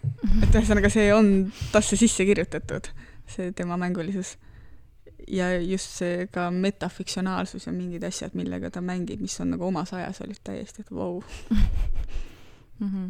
et 0.43 0.53
ühesõnaga, 0.53 0.91
see 0.93 1.09
on 1.15 1.31
tasse 1.73 1.97
sisse 1.99 2.25
kirjutatud, 2.27 2.91
see 3.29 3.53
tema 3.57 3.77
mängulisus. 3.81 4.37
ja 5.27 5.51
just 5.61 5.99
see 5.99 6.27
ka 6.33 6.49
metafiktsionaalsus 6.51 7.67
ja 7.67 7.73
mingid 7.73 8.03
asjad, 8.03 8.33
millega 8.33 8.71
ta 8.73 8.81
mängib, 8.81 9.21
mis 9.21 9.39
on 9.43 9.51
nagu 9.53 9.67
omas 9.67 9.93
ajas, 9.93 10.21
olid 10.25 10.39
täiesti, 10.43 10.81
et 10.81 10.91
vau 10.91 11.19
wow. 11.19 11.23
-hmm 12.79 13.09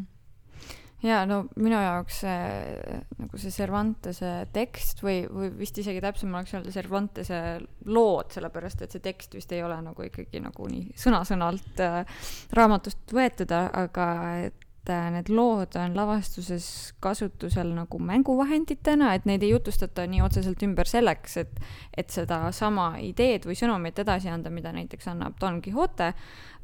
jaa, 1.04 1.24
no 1.30 1.40
minu 1.60 1.80
jaoks 1.80 2.22
see 2.24 3.00
nagu 3.20 3.40
see 3.40 3.54
Cervantese 3.54 4.32
tekst 4.56 5.04
või, 5.04 5.22
või 5.32 5.52
vist 5.62 5.78
isegi 5.80 6.02
täpsem 6.04 6.34
oleks 6.34 6.56
öelda 6.56 6.74
Cervantese 6.76 7.42
lood, 7.88 8.32
sellepärast 8.36 8.84
et 8.84 8.96
see 8.96 9.04
tekst 9.04 9.38
vist 9.38 9.54
ei 9.56 9.64
ole 9.64 9.80
nagu 9.86 10.08
ikkagi 10.08 10.42
nagu 10.44 10.68
nii 10.72 10.98
sõna-sõnalt 11.00 11.84
äh, 11.86 12.24
raamatust 12.56 13.16
võetud, 13.16 13.54
aga 13.56 14.10
et 14.48 14.66
need 14.88 15.28
lood 15.30 15.76
on 15.78 15.94
lavastuses 15.94 16.96
kasutusel 17.04 17.74
nagu 17.76 18.00
mänguvahenditena, 18.00 19.12
et 19.14 19.28
neid 19.30 19.44
ei 19.44 19.52
jutustata 19.52 20.08
nii 20.08 20.24
otseselt 20.26 20.64
ümber 20.66 20.88
selleks, 20.90 21.38
et, 21.44 21.60
et 21.98 22.10
sedasama 22.10 22.94
ideed 23.04 23.46
või 23.46 23.60
sõnumit 23.60 24.00
edasi 24.00 24.32
anda, 24.32 24.50
mida 24.50 24.72
näiteks 24.74 25.12
annab 25.12 25.36
Don 25.42 25.60
Quixote, 25.62 26.14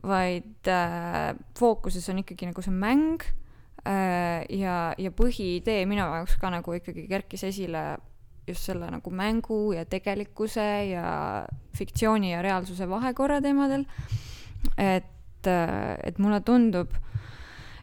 vaid 0.05 0.71
äh, 0.71 1.35
fookuses 1.59 2.09
on 2.09 2.23
ikkagi 2.23 2.49
nagu 2.49 2.65
see 2.65 2.73
mäng 2.73 3.27
Äh, 3.85 4.47
ja, 4.57 4.95
ja 4.97 5.11
põhiidee 5.13 5.83
minu 5.85 6.01
jaoks 6.01 6.39
ka 6.41 6.49
nagu 6.49 6.73
ikkagi 6.73 7.03
kerkis 7.05 7.43
esile 7.45 7.83
just 8.47 8.65
selle 8.65 8.87
nagu 8.89 9.11
mängu 9.13 9.75
ja 9.77 9.83
tegelikkuse 9.85 10.65
ja 10.89 11.09
fiktsiooni 11.77 12.31
ja 12.31 12.41
reaalsuse 12.41 12.87
vahekorra 12.89 13.37
teemadel. 13.45 13.85
et, 14.77 15.45
äh, 15.45 15.97
et 16.03 16.17
mulle 16.17 16.41
tundub, 16.41 16.97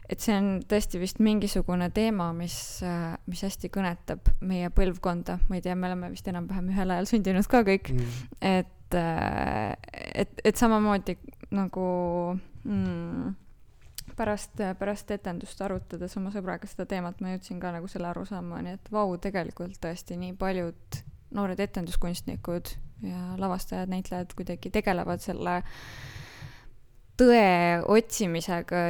et 0.09 0.23
see 0.23 0.35
on 0.35 0.47
tõesti 0.69 0.99
vist 1.01 1.21
mingisugune 1.23 1.89
teema, 1.95 2.31
mis, 2.35 2.55
äh, 2.85 3.13
mis 3.29 3.43
hästi 3.45 3.71
kõnetab 3.73 4.33
meie 4.43 4.71
põlvkonda, 4.73 5.39
ma 5.49 5.59
ei 5.59 5.63
tea, 5.65 5.75
me 5.79 5.89
oleme 5.91 6.11
vist 6.13 6.27
enam-vähem 6.31 6.73
ühel 6.73 6.95
ajal 6.95 7.09
sündinud 7.13 7.47
ka 7.51 7.63
kõik 7.67 7.93
mm., 7.93 8.25
et, 8.53 8.97
et, 8.97 10.43
et 10.43 10.59
samamoodi 10.59 11.15
nagu 11.53 11.87
mm, 12.65 13.31
pärast, 14.17 14.59
pärast 14.79 15.11
etendust 15.15 15.61
arutades 15.63 16.17
oma 16.19 16.33
sõbraga 16.33 16.69
seda 16.69 16.85
teemat, 16.89 17.21
ma 17.23 17.33
jõudsin 17.35 17.61
ka 17.63 17.73
nagu 17.75 17.89
selle 17.91 18.09
arusaamani, 18.11 18.77
et 18.77 18.91
vau, 18.93 19.07
tegelikult 19.21 19.79
tõesti 19.81 20.17
nii 20.19 20.35
paljud 20.39 21.01
noored 21.33 21.59
etenduskunstnikud 21.63 22.75
ja 23.03 23.21
lavastajad, 23.41 23.89
näitlejad 23.89 24.35
kuidagi 24.37 24.69
tegelevad 24.73 25.23
selle 25.23 25.61
tõe 27.19 27.83
otsimisega 27.93 28.85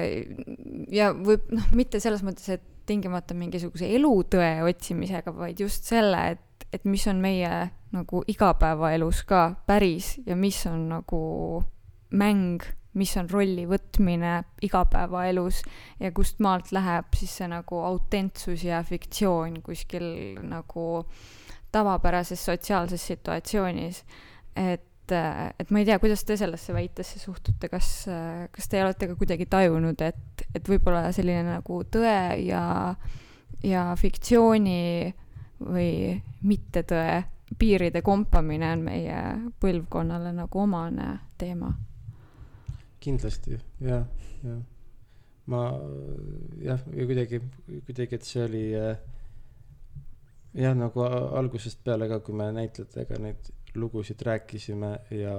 ja 0.93 1.11
võib, 1.15 1.49
noh, 1.51 1.71
mitte 1.75 1.99
selles 2.03 2.23
mõttes, 2.25 2.47
et 2.49 2.69
tingimata 2.87 3.35
mingisuguse 3.37 3.87
elutõe 3.95 4.63
otsimisega, 4.67 5.31
vaid 5.35 5.61
just 5.63 5.87
selle, 5.87 6.19
et, 6.35 6.67
et 6.75 6.85
mis 6.89 7.05
on 7.07 7.21
meie 7.23 7.51
nagu 7.93 8.23
igapäevaelus 8.27 9.23
ka 9.29 9.43
päris 9.67 10.17
ja 10.25 10.35
mis 10.39 10.63
on 10.67 10.87
nagu 10.91 11.23
mäng 12.13 12.63
mis 12.97 13.13
on 13.17 13.29
rolli 13.29 13.65
võtmine 13.69 14.35
igapäevaelus 14.65 15.63
ja 16.01 16.11
kust 16.13 16.41
maalt 16.45 16.71
läheb 16.75 17.15
siis 17.17 17.37
see 17.39 17.49
nagu 17.49 17.79
autentsus 17.87 18.65
ja 18.67 18.83
fiktsioon 18.85 19.61
kuskil 19.65 20.05
nagu 20.45 20.85
tavapärases 21.73 22.45
sotsiaalses 22.45 23.07
situatsioonis. 23.13 24.03
et, 24.55 24.85
et 25.11 25.71
ma 25.73 25.81
ei 25.81 25.87
tea, 25.87 25.97
kuidas 25.99 26.23
te 26.23 26.37
sellesse 26.39 26.73
väitesse 26.73 27.19
suhtute, 27.19 27.67
kas, 27.69 27.89
kas 28.51 28.69
te 28.71 28.83
olete 28.83 29.09
ka 29.11 29.17
kuidagi 29.19 29.49
tajunud, 29.51 29.99
et, 30.01 30.45
et 30.55 30.69
võib-olla 30.69 31.11
selline 31.15 31.43
nagu 31.47 31.81
tõe 31.91 32.17
ja, 32.45 32.63
ja 33.65 33.85
fiktsiooni 33.99 35.13
või 35.63 35.91
mittetõe 36.47 37.23
piiride 37.59 38.01
kompamine 38.01 38.71
on 38.73 38.85
meie 38.87 39.17
põlvkonnale 39.61 40.31
nagu 40.35 40.63
omane 40.63 41.09
teema 41.37 41.73
kindlasti 43.03 43.57
jah, 43.83 44.05
jah. 44.43 44.61
ma 45.51 45.63
jah, 46.63 46.83
kuidagi, 46.93 47.41
kuidagi, 47.87 48.19
et 48.19 48.27
see 48.27 48.43
oli 48.45 48.63
äh, 48.79 49.01
jah, 50.55 50.75
nagu 50.77 51.03
algusest 51.03 51.83
peale 51.83 52.07
ka, 52.11 52.21
kui 52.23 52.37
me 52.39 52.47
näitlejatega 52.55 53.19
neid 53.23 53.51
lugusid 53.79 54.21
rääkisime 54.25 54.89
ja, 55.17 55.35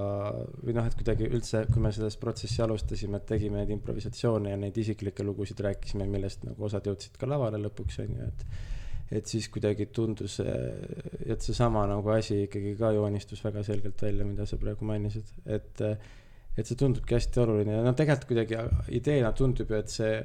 või 0.64 0.74
noh, 0.76 0.86
et 0.88 0.96
kuidagi 0.98 1.28
üldse, 1.30 1.64
kui 1.70 1.82
me 1.82 1.92
selles 1.94 2.16
protsessi 2.20 2.62
alustasime, 2.64 3.20
et 3.20 3.26
tegime 3.28 3.60
neid 3.60 3.72
improvisatsioone 3.76 4.52
ja 4.52 4.60
neid 4.60 4.78
isiklikke 4.80 5.26
lugusid 5.26 5.60
rääkisime, 5.64 6.06
millest 6.10 6.46
nagu 6.48 6.66
osad 6.66 6.86
jõudsid 6.90 7.18
ka 7.20 7.28
lavale 7.30 7.60
lõpuks 7.62 8.00
on 8.04 8.16
ju, 8.18 8.30
et 8.30 8.46
et 9.14 9.28
siis 9.28 9.46
kuidagi 9.52 9.84
tundus, 9.94 10.38
et 10.40 11.44
seesama 11.44 11.84
nagu 11.86 12.08
asi 12.10 12.46
ikkagi 12.46 12.72
ka 12.78 12.88
joonistus 12.96 13.42
väga 13.44 13.62
selgelt 13.62 14.00
välja, 14.02 14.24
mida 14.26 14.46
sa 14.48 14.56
praegu 14.58 14.86
mainisid, 14.88 15.28
et 15.44 15.82
et 16.54 16.68
see 16.68 16.78
tundubki 16.78 17.16
hästi 17.16 17.40
oluline 17.42 17.76
ja 17.76 17.82
no 17.84 17.92
tegelikult 17.98 18.28
kuidagi 18.30 18.58
ideena 18.96 19.32
tundub 19.36 19.70
ju, 19.70 19.78
et 19.78 19.90
see 19.92 20.16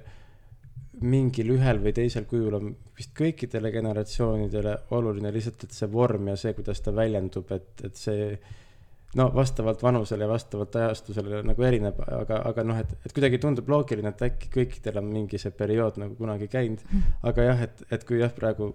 mingil 1.01 1.53
ühel 1.55 1.81
või 1.83 1.93
teisel 1.95 2.25
kujul 2.29 2.55
on 2.57 2.71
vist 2.97 3.13
kõikidele 3.17 3.71
generatsioonidele 3.71 4.75
oluline 4.97 5.31
lihtsalt, 5.33 5.63
et 5.63 5.75
see 5.75 5.87
vorm 5.91 6.31
ja 6.31 6.35
see, 6.39 6.55
kuidas 6.57 6.81
ta 6.83 6.93
väljendub, 6.95 7.51
et, 7.55 7.69
et 7.87 7.99
see 7.99 8.33
no 9.17 9.29
vastavalt 9.33 9.81
vanusele 9.83 10.25
ja 10.25 10.29
vastavalt 10.29 10.75
ajastusele 10.75 11.41
nagu 11.47 11.65
erineb, 11.65 12.01
aga, 12.05 12.41
aga 12.51 12.65
noh, 12.67 12.77
et, 12.81 12.91
et 13.05 13.15
kuidagi 13.15 13.39
tundub 13.41 13.69
loogiline, 13.71 14.11
et 14.13 14.25
äkki 14.27 14.51
kõikidel 14.53 15.01
on 15.01 15.09
mingi 15.09 15.39
see 15.41 15.53
periood 15.55 15.97
nagu 16.01 16.17
kunagi 16.19 16.49
käinud. 16.51 16.83
aga 17.25 17.47
jah, 17.51 17.63
et, 17.69 17.85
et 17.89 18.05
kui 18.05 18.21
jah, 18.21 18.33
praegu 18.35 18.73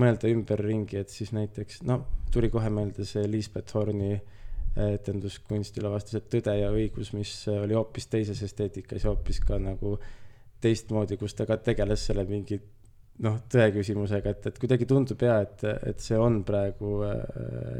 mõelda 0.00 0.30
ümberringi, 0.32 0.98
et 0.98 1.12
siis 1.12 1.30
näiteks 1.36 1.84
no 1.86 2.00
tuli 2.34 2.50
kohe 2.50 2.70
meelde 2.74 3.06
see 3.06 3.28
Liisbeth 3.30 3.76
Horni 3.76 4.16
äh, 4.16 4.24
etenduskunstilavastused 4.96 6.26
Tõde 6.32 6.56
ja 6.58 6.72
õigus, 6.74 7.12
mis 7.14 7.32
oli 7.52 7.76
hoopis 7.78 8.08
teises 8.10 8.42
esteetikas 8.42 9.04
ja 9.04 9.12
hoopis 9.12 9.38
ka 9.44 9.60
nagu 9.62 9.98
teistmoodi, 10.64 11.18
kus 11.20 11.36
ta 11.36 11.46
ka 11.48 11.58
tegeles 11.62 12.08
selle 12.08 12.24
mingi 12.28 12.58
noh, 13.24 13.38
tõe 13.50 13.68
küsimusega, 13.76 14.34
et, 14.34 14.48
et 14.50 14.58
kuidagi 14.60 14.88
tundub 14.90 15.22
ja 15.22 15.38
et, 15.44 15.62
et 15.92 16.02
see 16.02 16.18
on 16.18 16.42
praegu 16.46 16.96
äh, 17.06 17.22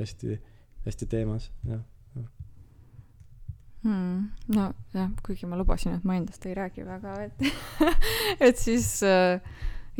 hästi, 0.02 0.38
hästi 0.86 1.10
teemas, 1.10 1.50
jah 1.66 1.82
hmm,. 3.84 4.30
nojah, 4.54 5.12
kuigi 5.26 5.46
ma 5.50 5.58
lubasin, 5.60 5.98
et 5.98 6.08
ma 6.08 6.16
endast 6.18 6.46
ei 6.48 6.56
räägi 6.56 6.86
väga, 6.86 7.14
et 7.26 7.44
et 8.48 8.60
siis 8.60 8.88
äh, 9.06 9.40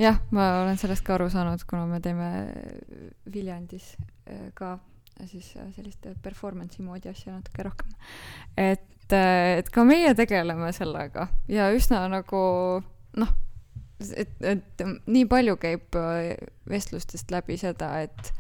jah, 0.01 0.19
ma 0.35 0.49
olen 0.63 0.81
sellest 0.81 1.05
ka 1.07 1.19
aru 1.19 1.29
saanud, 1.33 1.63
kuna 1.69 1.87
me 1.91 2.01
teeme 2.05 2.31
Viljandis 3.35 3.95
äh, 4.27 4.49
ka 4.55 4.79
siis 5.31 5.53
äh, 5.57 5.69
sellist 5.77 6.09
performance'i 6.23 6.85
moodi 6.85 7.11
asja 7.13 7.37
natuke 7.37 7.67
rohkem. 7.69 7.95
et, 8.57 8.87
et 9.13 9.69
ka 9.73 9.85
meie 9.85 10.15
tegeleme 10.17 10.71
sellega 10.73 11.29
ja 11.51 11.69
üsna 11.75 12.07
nagu 12.09 12.45
noh, 13.21 13.35
et, 14.17 14.33
et 14.41 14.85
nii 15.07 15.27
palju 15.31 15.59
käib 15.61 15.99
äh, 15.99 16.33
vestlustest 16.71 17.35
läbi 17.35 17.59
seda, 17.61 17.91
et 18.07 18.33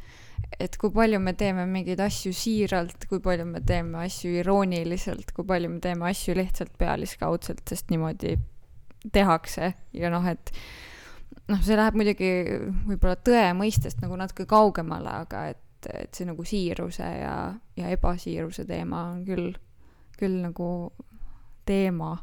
et 0.60 0.76
kui 0.78 0.92
palju 0.94 1.18
me 1.22 1.32
teeme 1.38 1.64
mingeid 1.66 2.00
asju 2.04 2.32
siiralt, 2.36 3.06
kui 3.10 3.20
palju 3.22 3.46
me 3.48 3.60
teeme 3.66 4.04
asju 4.04 4.36
irooniliselt, 4.42 5.32
kui 5.34 5.46
palju 5.46 5.70
me 5.72 5.80
teeme 5.82 6.06
asju 6.10 6.36
lihtsalt 6.38 6.74
pealiskaudselt, 6.78 7.62
sest 7.68 7.90
niimoodi 7.90 8.36
tehakse 9.12 9.72
ja 9.96 10.10
noh, 10.12 10.26
et 10.30 10.52
noh, 11.50 11.60
see 11.64 11.76
läheb 11.78 11.98
muidugi 11.98 12.30
võib-olla 12.88 13.16
tõe 13.26 13.44
mõistest 13.56 14.02
nagu 14.04 14.16
natuke 14.20 14.46
kaugemale, 14.50 15.18
aga 15.24 15.46
et, 15.54 15.90
et 15.90 16.14
see 16.14 16.28
nagu 16.28 16.46
siiruse 16.48 17.08
ja, 17.18 17.36
ja 17.78 17.92
ebasiiruse 17.94 18.66
teema 18.68 19.08
on 19.12 19.24
küll, 19.28 19.52
küll 20.20 20.40
nagu 20.42 20.68
teema 21.68 22.16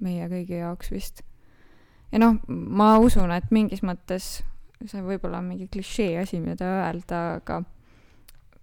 meie 0.00 0.28
kõigi 0.30 0.60
jaoks 0.60 0.90
vist. 0.92 1.22
ja 2.12 2.20
noh, 2.22 2.40
ma 2.48 2.96
usun, 3.02 3.30
et 3.34 3.50
mingis 3.54 3.84
mõttes 3.86 4.40
see 4.80 5.02
võib 5.04 5.26
olla 5.28 5.42
mingi 5.44 5.68
klišee 5.68 6.16
asi, 6.22 6.40
mida 6.40 6.68
öelda, 6.80 7.20
aga 7.40 7.60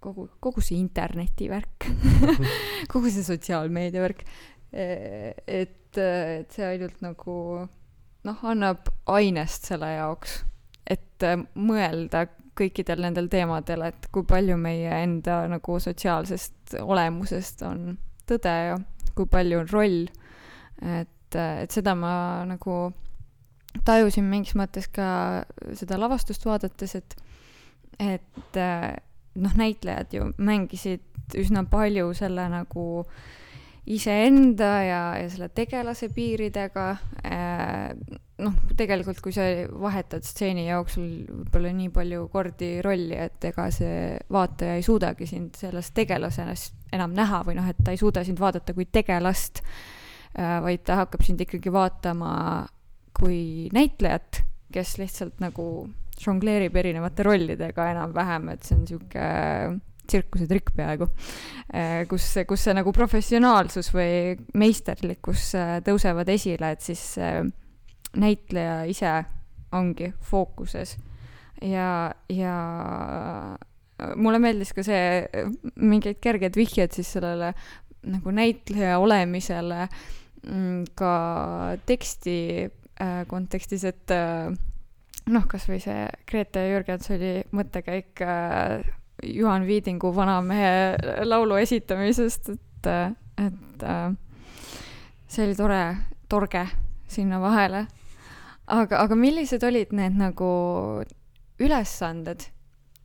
kogu, 0.01 0.27
kogu 0.41 0.63
see 0.65 0.79
interneti 0.79 1.49
värk 1.51 1.89
kogu 2.91 3.11
see 3.13 3.25
sotsiaalmeedia 3.25 4.03
värk, 4.03 4.23
et, 4.71 5.97
et 5.97 6.53
see 6.53 6.65
ainult 6.65 7.01
nagu 7.05 7.37
noh, 8.27 8.43
annab 8.43 8.89
ainest 9.13 9.69
selle 9.69 9.93
jaoks, 9.93 10.41
et 10.89 11.23
mõelda 11.55 12.25
kõikidel 12.57 13.03
nendel 13.05 13.29
teemadel, 13.29 13.85
et 13.91 14.09
kui 14.11 14.25
palju 14.27 14.57
meie 14.59 14.89
enda 15.03 15.43
nagu 15.51 15.77
sotsiaalsest 15.81 16.77
olemusest 16.81 17.61
on 17.67 17.91
tõde 18.29 18.53
ja 18.69 18.77
kui 19.17 19.29
palju 19.29 19.61
on 19.63 19.69
roll. 19.71 20.07
et, 20.81 21.35
et 21.35 21.73
seda 21.73 21.95
ma 21.97 22.45
nagu 22.45 22.77
tajusin 23.85 24.25
mingis 24.29 24.55
mõttes 24.57 24.87
ka 24.93 25.43
seda 25.77 25.97
lavastust 25.99 26.45
vaadates, 26.45 26.95
et, 26.95 27.15
et 27.99 28.59
noh, 29.37 29.57
näitlejad 29.57 30.13
ju 30.13 30.29
mängisid 30.37 31.35
üsna 31.37 31.65
palju 31.69 32.13
selle 32.17 32.47
nagu 32.51 32.85
iseenda 33.87 34.71
ja, 34.83 35.01
ja 35.21 35.27
selle 35.31 35.49
tegelase 35.49 36.09
piiridega 36.13 36.87
äh,. 37.25 37.91
noh, 38.43 38.55
tegelikult, 38.77 39.19
kui 39.23 39.33
sa 39.35 39.45
vahetad 39.81 40.25
stseeni 40.25 40.67
jooksul 40.67 41.07
võib-olla 41.25 41.73
nii 41.73 41.91
palju 41.93 42.27
kordi 42.33 42.71
rolli, 42.85 43.17
et 43.17 43.49
ega 43.49 43.67
see 43.73 44.15
vaataja 44.33 44.77
ei 44.77 44.85
suudagi 44.85 45.27
sind 45.29 45.57
selles 45.57 45.91
tegelases 45.97 46.71
enam 46.93 47.15
näha 47.17 47.43
või 47.47 47.57
noh, 47.57 47.67
et 47.69 47.79
ta 47.83 47.93
ei 47.95 48.01
suuda 48.01 48.23
sind 48.27 48.39
vaadata 48.41 48.75
kui 48.77 48.87
tegelast 48.91 49.63
äh,, 49.63 50.59
vaid 50.63 50.85
ta 50.87 51.01
hakkab 51.03 51.25
sind 51.25 51.41
ikkagi 51.43 51.73
vaatama 51.73 52.31
kui 53.17 53.67
näitlejat, 53.73 54.43
kes 54.73 54.97
lihtsalt 55.01 55.41
nagu 55.41 55.87
žongleerib 56.21 56.75
erinevate 56.77 57.25
rollidega 57.25 57.91
enam-vähem, 57.93 58.49
et 58.53 58.65
see 58.65 58.77
on 58.77 58.87
sihuke 58.89 59.27
tsirkusetrikk 60.07 60.71
peaaegu, 60.77 61.09
kus, 62.09 62.27
kus 62.47 62.65
see 62.67 62.75
nagu 62.77 62.93
professionaalsus 62.95 63.89
või 63.93 64.35
meisterlikkus 64.57 65.49
äh, 65.59 65.77
tõusevad 65.85 66.29
esile, 66.31 66.71
et 66.73 66.85
siis 66.85 67.03
äh, 67.19 67.41
näitleja 68.17 68.83
ise 68.89 69.11
ongi 69.75 70.11
fookuses 70.23 70.95
ja, 71.61 72.11
ja 72.29 72.55
mulle 74.15 74.39
meeldis 74.41 74.73
ka 74.77 74.85
see, 74.85 75.25
mingid 75.81 76.21
kerged 76.23 76.57
vihjed 76.57 76.95
siis 76.95 77.09
sellele 77.17 77.53
nagu 78.07 78.31
näitleja 78.31 78.99
olemisele 79.01 79.87
mm, 79.87 80.83
ka 80.95 81.13
teksti 81.89 82.37
äh, 83.01 83.23
kontekstis, 83.27 83.83
et 83.89 84.13
äh, 84.13 84.53
noh, 85.33 85.47
kasvõi 85.49 85.79
see 85.83 86.05
Grete 86.29 86.63
Jürgensoni 86.69 87.33
mõttekäik 87.57 88.23
äh, 88.23 88.85
Juhan 89.25 89.65
Viidingu 89.67 90.13
Vanamehe 90.15 91.25
laulu 91.25 91.57
esitamisest, 91.59 92.51
et, 92.53 92.89
et 93.41 93.83
äh, 93.83 94.11
see 95.27 95.47
oli 95.47 95.57
tore, 95.57 95.81
torge 96.29 96.67
sinna 97.11 97.41
vahele. 97.41 97.87
aga, 98.67 99.01
aga 99.03 99.17
millised 99.17 99.63
olid 99.67 99.93
need 99.95 100.17
nagu 100.19 100.51
ülesanded 101.63 102.47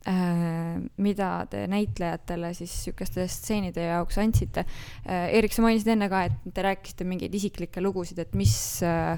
äh,, 0.09 0.79
mida 1.01 1.31
te 1.49 1.65
näitlejatele 1.71 2.53
siis 2.57 2.73
sihukeste 2.85 3.27
stseenide 3.31 3.89
jaoks 3.89 4.19
andsite 4.21 4.65
äh,? 4.65 5.29
Eerik, 5.37 5.55
sa 5.55 5.65
mainisid 5.65 5.93
enne 5.95 6.09
ka, 6.11 6.25
et 6.29 6.55
te 6.55 6.65
rääkisite 6.65 7.07
mingeid 7.07 7.35
isiklikke 7.39 7.83
lugusid, 7.83 8.19
et 8.23 8.35
mis 8.37 8.55
äh, 8.87 9.15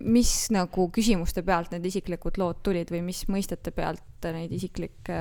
mis 0.00 0.32
nagu 0.54 0.86
küsimuste 0.94 1.42
pealt 1.44 1.74
need 1.74 1.86
isiklikud 1.90 2.38
lood 2.40 2.62
tulid 2.64 2.92
või 2.94 3.02
mis 3.10 3.24
mõistete 3.28 3.72
pealt 3.74 4.28
neid 4.32 4.52
isiklikke 4.54 5.16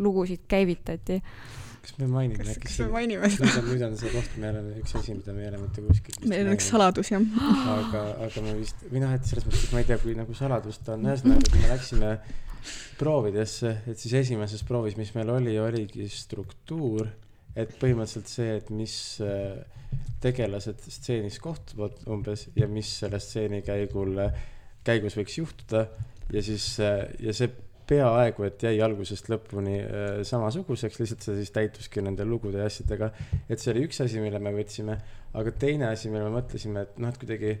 lugusid 0.00 0.46
käivitati? 0.48 1.18
Kas 1.82 1.94
me 1.98 2.08
mainime 2.10 2.40
kas, 2.40 2.50
äkki 2.56 2.66
kas 2.66 2.80
me 2.82 2.88
mainime 2.94 3.30
seda? 3.32 3.48
nüüd 3.48 3.60
on, 3.60 3.68
nüüd 3.68 3.84
on 3.86 3.96
see 4.00 4.10
koht, 4.14 4.34
meil 4.42 4.58
on 4.60 4.68
üks 4.80 4.96
asi, 4.98 5.14
mida 5.18 5.34
me 5.36 5.44
ei 5.44 5.50
ole 5.52 5.60
mitte 5.62 5.84
kuskilt 5.86 6.26
meil 6.30 6.48
on 6.48 6.56
üks. 6.56 6.68
saladus 6.72 7.12
jah. 7.12 7.24
aga, 7.74 8.02
aga 8.26 8.44
ma 8.44 8.56
vist, 8.58 8.84
või 8.90 9.04
noh, 9.04 9.14
et 9.16 9.30
selles 9.30 9.46
mõttes, 9.46 9.64
et 9.68 9.76
ma 9.76 9.82
ei 9.82 9.88
tea, 9.88 9.98
kui 10.02 10.16
nagu 10.18 10.36
saladust 10.38 10.92
on, 10.94 11.08
ühesõnaga, 11.08 11.52
kui 11.52 11.62
me 11.62 11.72
läksime 11.72 12.12
proovidesse, 12.98 13.74
et 13.88 14.02
siis 14.02 14.16
esimeses 14.24 14.64
proovis, 14.68 14.98
mis 14.98 15.14
meil 15.16 15.30
oli, 15.32 15.54
oligi 15.62 16.08
struktuur, 16.12 17.06
et 17.58 17.72
põhimõtteliselt 17.80 18.30
see, 18.30 18.58
et 18.58 18.72
mis 18.74 18.94
äh, 19.24 19.60
tegelased 20.22 20.82
stseenis 20.90 21.38
kohtuvad 21.42 22.02
umbes 22.10 22.48
ja 22.58 22.66
mis 22.70 22.90
selle 23.00 23.20
stseeni 23.22 23.62
käigul, 23.66 24.18
käigus 24.86 25.16
võiks 25.18 25.38
juhtuda 25.38 25.86
ja 26.34 26.42
siis, 26.44 26.66
ja 26.78 27.34
see 27.34 27.48
peaaegu 27.88 28.44
et 28.48 28.62
jäi 28.68 28.76
algusest 28.84 29.30
lõpuni 29.32 29.78
äh, 29.80 30.20
samasuguseks, 30.28 31.00
lihtsalt 31.00 31.24
see 31.24 31.38
siis 31.40 31.54
täituski 31.54 32.04
nende 32.04 32.26
lugude 32.28 32.60
ja 32.60 32.68
asjadega. 32.68 33.10
et 33.48 33.62
see 33.62 33.72
oli 33.72 33.86
üks 33.88 34.02
asi, 34.04 34.20
mille 34.22 34.40
me 34.42 34.52
võtsime, 34.56 34.98
aga 35.38 35.54
teine 35.64 35.90
asi, 35.92 36.12
mille 36.12 36.28
me 36.28 36.36
mõtlesime, 36.38 36.86
et 36.86 37.02
noh, 37.02 37.12
et 37.12 37.20
kuidagi 37.20 37.56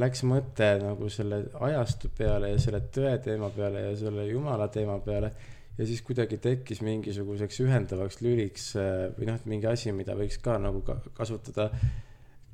läks 0.00 0.24
mõte 0.26 0.70
nagu 0.82 1.08
selle 1.12 1.44
ajastu 1.68 2.10
peale 2.18 2.50
ja 2.54 2.62
selle 2.62 2.82
tõe 2.94 3.14
teema 3.22 3.50
peale 3.54 3.88
ja 3.88 3.92
selle 3.98 4.26
jumala 4.26 4.66
teema 4.74 4.98
peale 5.02 5.30
ja 5.78 5.86
siis 5.86 6.02
kuidagi 6.06 6.38
tekkis 6.42 6.82
mingisuguseks 6.86 7.60
ühendavaks 7.64 8.20
lüliks 8.22 8.72
äh, 8.78 9.06
või 9.16 9.30
noh, 9.30 9.38
et 9.38 9.46
mingi 9.50 9.70
asi, 9.70 9.94
mida 9.94 10.16
võiks 10.18 10.40
ka 10.42 10.58
nagu 10.62 10.82
ka 10.86 10.98
kasutada 11.16 11.70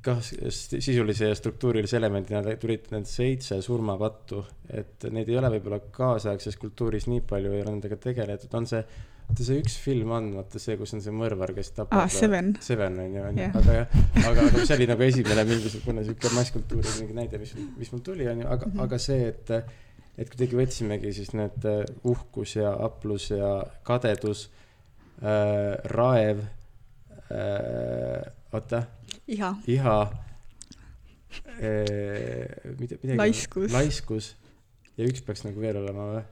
kas 0.01 0.31
sisulise 0.79 1.29
ja 1.29 1.37
struktuurilise 1.37 1.97
elemendina 1.99 2.41
tulid 2.59 2.89
need 2.93 3.07
seitse 3.09 3.59
surmapattu, 3.61 4.41
et 4.73 5.05
neid 5.13 5.29
ei 5.29 5.37
ole 5.37 5.51
võib-olla 5.55 5.81
kaasaegses 5.93 6.57
kultuuris 6.61 7.07
nii 7.11 7.21
palju 7.29 7.53
ei 7.53 7.61
ole 7.61 7.75
nendega 7.75 7.97
tegeletud, 8.01 8.53
on 8.57 8.65
see, 8.69 8.81
vaata 9.27 9.45
see 9.45 9.59
üks 9.61 9.75
film 9.83 10.13
on, 10.17 10.31
vaata 10.39 10.61
see, 10.63 10.77
kus 10.79 10.95
on 10.97 11.03
see 11.05 11.13
mõrvar, 11.15 11.53
kes 11.57 11.73
tapab 11.77 12.01
aa, 12.01 12.07
Seven. 12.11 12.55
Seven 12.65 12.97
on 13.03 13.17
ju, 13.17 13.25
on 13.29 13.41
ju, 13.43 13.49
aga 13.61 13.75
jah, 13.77 13.99
aga, 14.23 14.47
aga 14.47 14.63
see 14.63 14.77
oli 14.79 14.87
nagu 14.89 15.05
esimene 15.05 15.45
mingisugune 15.51 16.05
sihuke 16.07 16.33
masskultuuri 16.37 16.95
mingi 16.97 17.17
näide, 17.19 17.41
mis, 17.41 17.53
mis 17.77 17.93
mul 17.93 18.01
tuli, 18.05 18.25
on 18.31 18.41
ju, 18.41 18.47
aga 18.47 18.67
mm. 18.67 18.73
-hmm. 18.73 18.87
aga 18.87 19.01
see, 19.05 19.27
et, 19.29 19.53
et 20.17 20.33
kuidagi 20.33 20.57
võtsimegi 20.63 21.13
siis 21.19 21.35
need 21.37 21.69
äh, 21.69 21.83
uhkus 22.09 22.57
ja 22.57 22.73
aplus 22.87 23.29
ja 23.35 23.53
kadedus 23.85 24.47
äh,, 25.21 25.77
raev 25.93 26.41
oota, 28.51 28.83
iha, 29.27 29.53
iha 29.71 29.97
äh,, 31.61 32.45
mida, 32.79 32.99
midagi. 33.01 33.17
Laiskus. 33.17 33.71
laiskus 33.73 34.33
ja 34.97 35.07
üks 35.07 35.23
peaks 35.25 35.45
nagu 35.47 35.63
veel 35.63 35.79
olema 35.81 36.11
või? 36.15 36.23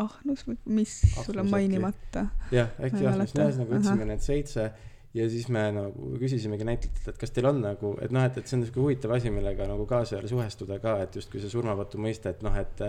ahnus, 0.00 0.46
mis 0.64 0.94
Ahnus 1.04 1.26
sul 1.26 1.40
on 1.42 1.50
mainimata. 1.50 2.28
jah, 2.54 2.70
äkki 2.80 3.02
mäleta. 3.04 3.42
ühesõnaga 3.44 3.74
võtsime 3.74 4.06
need 4.08 4.24
seitse 4.24 4.70
ja 5.16 5.26
siis 5.30 5.48
me 5.52 5.64
nagu 5.74 6.12
küsisimegi 6.20 6.66
näitlejatelt, 6.66 7.08
et 7.12 7.18
kas 7.20 7.34
teil 7.34 7.48
on 7.50 7.58
nagu, 7.64 7.96
et 8.02 8.12
noh, 8.14 8.24
et, 8.26 8.38
et 8.38 8.46
see 8.46 8.58
on 8.58 8.64
sihuke 8.64 8.82
huvitav 8.84 9.16
asi, 9.16 9.32
millega 9.34 9.66
nagu 9.68 9.86
kaasajal 9.90 10.28
suhestuda 10.30 10.78
ka, 10.82 11.00
et 11.04 11.18
justkui 11.18 11.42
see 11.42 11.50
surmapatu 11.52 12.00
mõiste, 12.02 12.32
et 12.32 12.44
noh, 12.46 12.56
et 12.60 12.84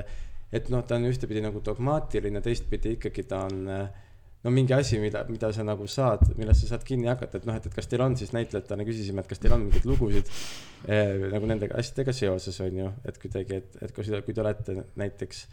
et 0.52 0.68
noh, 0.68 0.84
ta 0.84 0.98
on 1.00 1.08
ühtepidi 1.08 1.42
nagu 1.44 1.62
dogmaatiline, 1.64 2.42
teistpidi 2.44 2.98
ikkagi 2.98 3.24
ta 3.24 3.46
on 3.48 3.62
no 4.44 4.54
mingi 4.54 4.74
asi, 4.74 5.00
mida, 5.02 5.24
mida 5.30 5.52
sa 5.54 5.66
nagu 5.66 5.88
saad, 5.92 6.24
millest 6.38 6.66
sa 6.66 6.76
saad 6.76 6.86
kinni 6.88 7.10
hakata, 7.12 7.42
et 7.42 7.48
noh, 7.50 7.58
et, 7.58 7.68
et 7.70 7.76
kas 7.76 7.90
teil 7.90 8.04
on 8.06 8.16
siis 8.18 8.34
näitlejatena 8.36 8.86
küsisime, 8.88 9.24
et 9.24 9.30
kas 9.30 9.42
teil 9.42 9.56
on 9.56 9.66
mingeid 9.68 9.86
lugusid 9.90 10.30
eh, 10.88 11.28
nagu 11.34 11.50
nende 11.50 11.70
asjadega 11.78 12.16
seoses 12.16 12.62
on 12.66 12.80
ju, 12.84 12.94
et 13.06 13.20
kuidagi, 13.22 13.62
et, 13.62 13.82
et 13.86 13.94
kui, 13.96 14.08
kui 14.26 14.38
te 14.38 14.44
olete 14.46 14.78
näiteks 15.00 15.46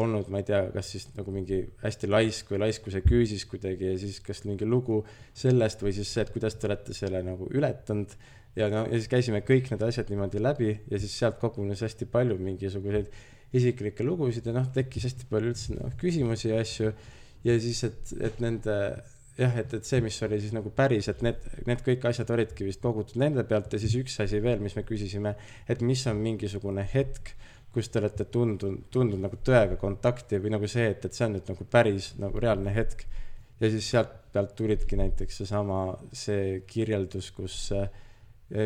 olnud, 0.00 0.28
ma 0.32 0.40
ei 0.40 0.46
tea, 0.48 0.62
kas 0.72 0.88
siis 0.94 1.08
nagu 1.18 1.32
mingi 1.34 1.58
hästi 1.82 2.08
laisk 2.08 2.52
või 2.54 2.62
laiskuse 2.64 3.02
küüsis 3.04 3.44
kuidagi 3.48 3.90
ja 3.90 3.96
siis 4.00 4.22
kas 4.24 4.46
mingi 4.48 4.64
lugu 4.64 5.02
sellest 5.36 5.84
või 5.84 5.92
siis 5.96 6.08
see, 6.08 6.24
et 6.24 6.32
kuidas 6.32 6.56
te 6.56 6.70
olete 6.70 6.96
selle 6.96 7.20
nagu 7.26 7.48
ületanud 7.52 8.14
ja 8.56 8.70
no 8.72 8.86
ja 8.86 8.96
siis 8.96 9.10
käisime 9.12 9.42
kõik 9.44 9.68
need 9.72 9.84
asjad 9.84 10.08
niimoodi 10.12 10.40
läbi 10.40 10.72
ja 10.88 11.00
siis 11.00 11.12
sealt 11.18 11.36
kogunes 11.40 11.84
hästi 11.84 12.08
palju 12.12 12.38
mingisuguseid 12.40 13.12
isiklikke 13.52 14.04
lugusid 14.04 14.48
ja 14.48 14.56
noh, 14.56 14.70
tekkis 14.72 15.10
hästi 15.10 15.28
palju 15.28 15.52
üldse 15.52 15.76
noh 15.76 15.92
küsimusi 16.00 16.48
ja 16.54 16.62
asju 16.64 16.94
ja 17.44 17.58
siis, 17.60 17.82
et, 17.88 18.14
et 18.20 18.40
nende 18.42 18.76
jah, 19.38 19.54
et, 19.58 19.74
et 19.74 19.86
see, 19.86 20.00
mis 20.04 20.18
oli 20.26 20.38
siis 20.42 20.52
nagu 20.54 20.72
päris, 20.76 21.08
et 21.10 21.22
need, 21.24 21.40
need 21.68 21.84
kõik 21.84 22.04
asjad 22.10 22.30
olidki 22.34 22.66
vist 22.66 22.82
kogutud 22.82 23.20
nende 23.22 23.44
pealt 23.48 23.72
ja 23.72 23.80
siis 23.80 23.94
üks 24.00 24.18
asi 24.24 24.42
veel, 24.44 24.60
mis 24.64 24.76
me 24.76 24.84
küsisime, 24.86 25.34
et 25.70 25.84
mis 25.84 26.04
on 26.10 26.20
mingisugune 26.22 26.84
hetk, 26.92 27.32
kus 27.72 27.88
te 27.88 28.02
olete 28.02 28.26
tundunud, 28.28 28.84
tundnud 28.92 29.22
nagu 29.22 29.38
tõega 29.44 29.78
kontakti 29.80 30.40
või 30.42 30.52
nagu 30.52 30.68
see, 30.68 30.90
et, 30.92 31.06
et 31.08 31.16
see 31.16 31.24
on 31.28 31.38
nüüd 31.38 31.48
nagu 31.48 31.66
päris 31.72 32.12
nagu 32.20 32.42
reaalne 32.42 32.74
hetk. 32.74 33.06
ja 33.60 33.70
siis 33.70 33.88
sealt 33.94 34.18
pealt 34.32 34.54
tulidki 34.56 34.96
näiteks 34.96 35.42
seesama, 35.42 35.80
see 36.12 36.62
kirjeldus, 36.68 37.30
kus 37.36 37.56
äh, 37.76 37.88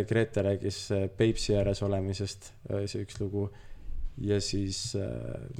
Grete 0.08 0.42
rääkis 0.42 0.80
äh, 0.94 1.06
Peipsi 1.16 1.54
ääres 1.54 1.82
olemisest, 1.86 2.50
see 2.90 3.04
üks 3.04 3.20
lugu 3.20 3.46
ja 4.18 4.40
siis 4.40 4.94
äh, 4.96 5.08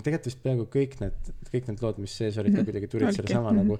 tegelikult 0.00 0.30
vist 0.30 0.42
peaaegu 0.44 0.68
kõik 0.72 0.98
need, 1.02 1.32
kõik 1.52 1.66
need 1.68 1.82
lood, 1.84 1.98
mis 2.00 2.14
sees 2.16 2.38
olid 2.40 2.54
ka 2.54 2.62
Mhm. 2.62 2.68
kuidagi 2.70 2.88
tulid 2.92 3.08
Olidki, 3.10 3.22
sellesama 3.22 3.52
mhm. 3.52 3.58
nagu 3.62 3.78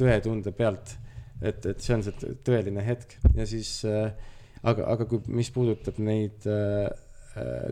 tõetunde 0.00 0.52
pealt. 0.52 0.96
et, 1.40 1.66
et 1.66 1.80
see 1.80 1.94
on 1.94 2.02
see 2.02 2.12
tõ- 2.18 2.34
tõeline 2.48 2.82
hetk 2.82 3.14
ja 3.38 3.44
siis 3.46 3.84
äh, 3.86 4.10
aga, 4.66 4.88
aga 4.90 5.04
kui, 5.06 5.20
mis 5.30 5.50
puudutab 5.54 6.00
neid 6.02 6.46
äh, 6.50 6.88
äh, 7.38 7.68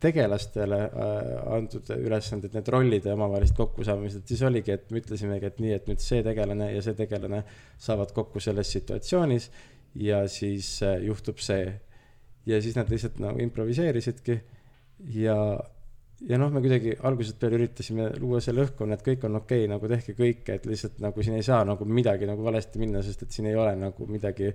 tegelastele 0.00 0.78
äh, 0.86 1.30
antud 1.56 1.90
ülesanded, 1.96 2.54
need 2.54 2.70
rollide 2.70 3.12
omavahelised 3.16 3.56
kokkusaamised, 3.58 4.22
siis 4.30 4.42
oligi, 4.46 4.76
et 4.76 4.90
me 4.94 5.02
ütlesimegi, 5.02 5.50
et 5.50 5.58
nii, 5.64 5.72
et 5.74 5.90
nüüd 5.90 6.04
see 6.04 6.22
tegelane 6.22 6.70
ja 6.70 6.82
see 6.86 6.94
tegelane 6.98 7.42
saavad 7.82 8.14
kokku 8.14 8.40
selles 8.40 8.70
situatsioonis 8.76 9.50
ja 9.98 10.22
siis 10.30 10.76
äh, 10.86 11.00
juhtub 11.08 11.42
see. 11.42 11.80
ja 12.46 12.58
siis 12.62 12.76
nad 12.76 12.90
lihtsalt 12.92 13.18
nagu 13.24 13.40
improviseerisidki 13.40 14.38
ja, 15.12 15.36
ja 16.28 16.40
noh, 16.40 16.52
me 16.52 16.62
kuidagi 16.64 16.96
algusest 17.02 17.38
peale 17.40 17.58
üritasime 17.60 18.10
luua 18.22 18.40
selle 18.44 18.64
õhkkonna, 18.66 18.98
et 18.98 19.06
kõik 19.06 19.26
on 19.28 19.40
okei 19.40 19.64
okay,, 19.64 19.72
nagu 19.72 19.90
tehke 19.90 20.16
kõike, 20.18 20.58
et 20.58 20.68
lihtsalt 20.70 21.00
nagu 21.04 21.24
siin 21.24 21.38
ei 21.38 21.46
saa 21.46 21.64
nagu 21.68 21.88
midagi 21.88 22.28
nagu 22.30 22.44
valesti 22.46 22.82
minna, 22.82 23.02
sest 23.04 23.26
et 23.26 23.34
siin 23.34 23.50
ei 23.50 23.58
ole 23.58 23.74
nagu 23.80 24.08
midagi 24.10 24.52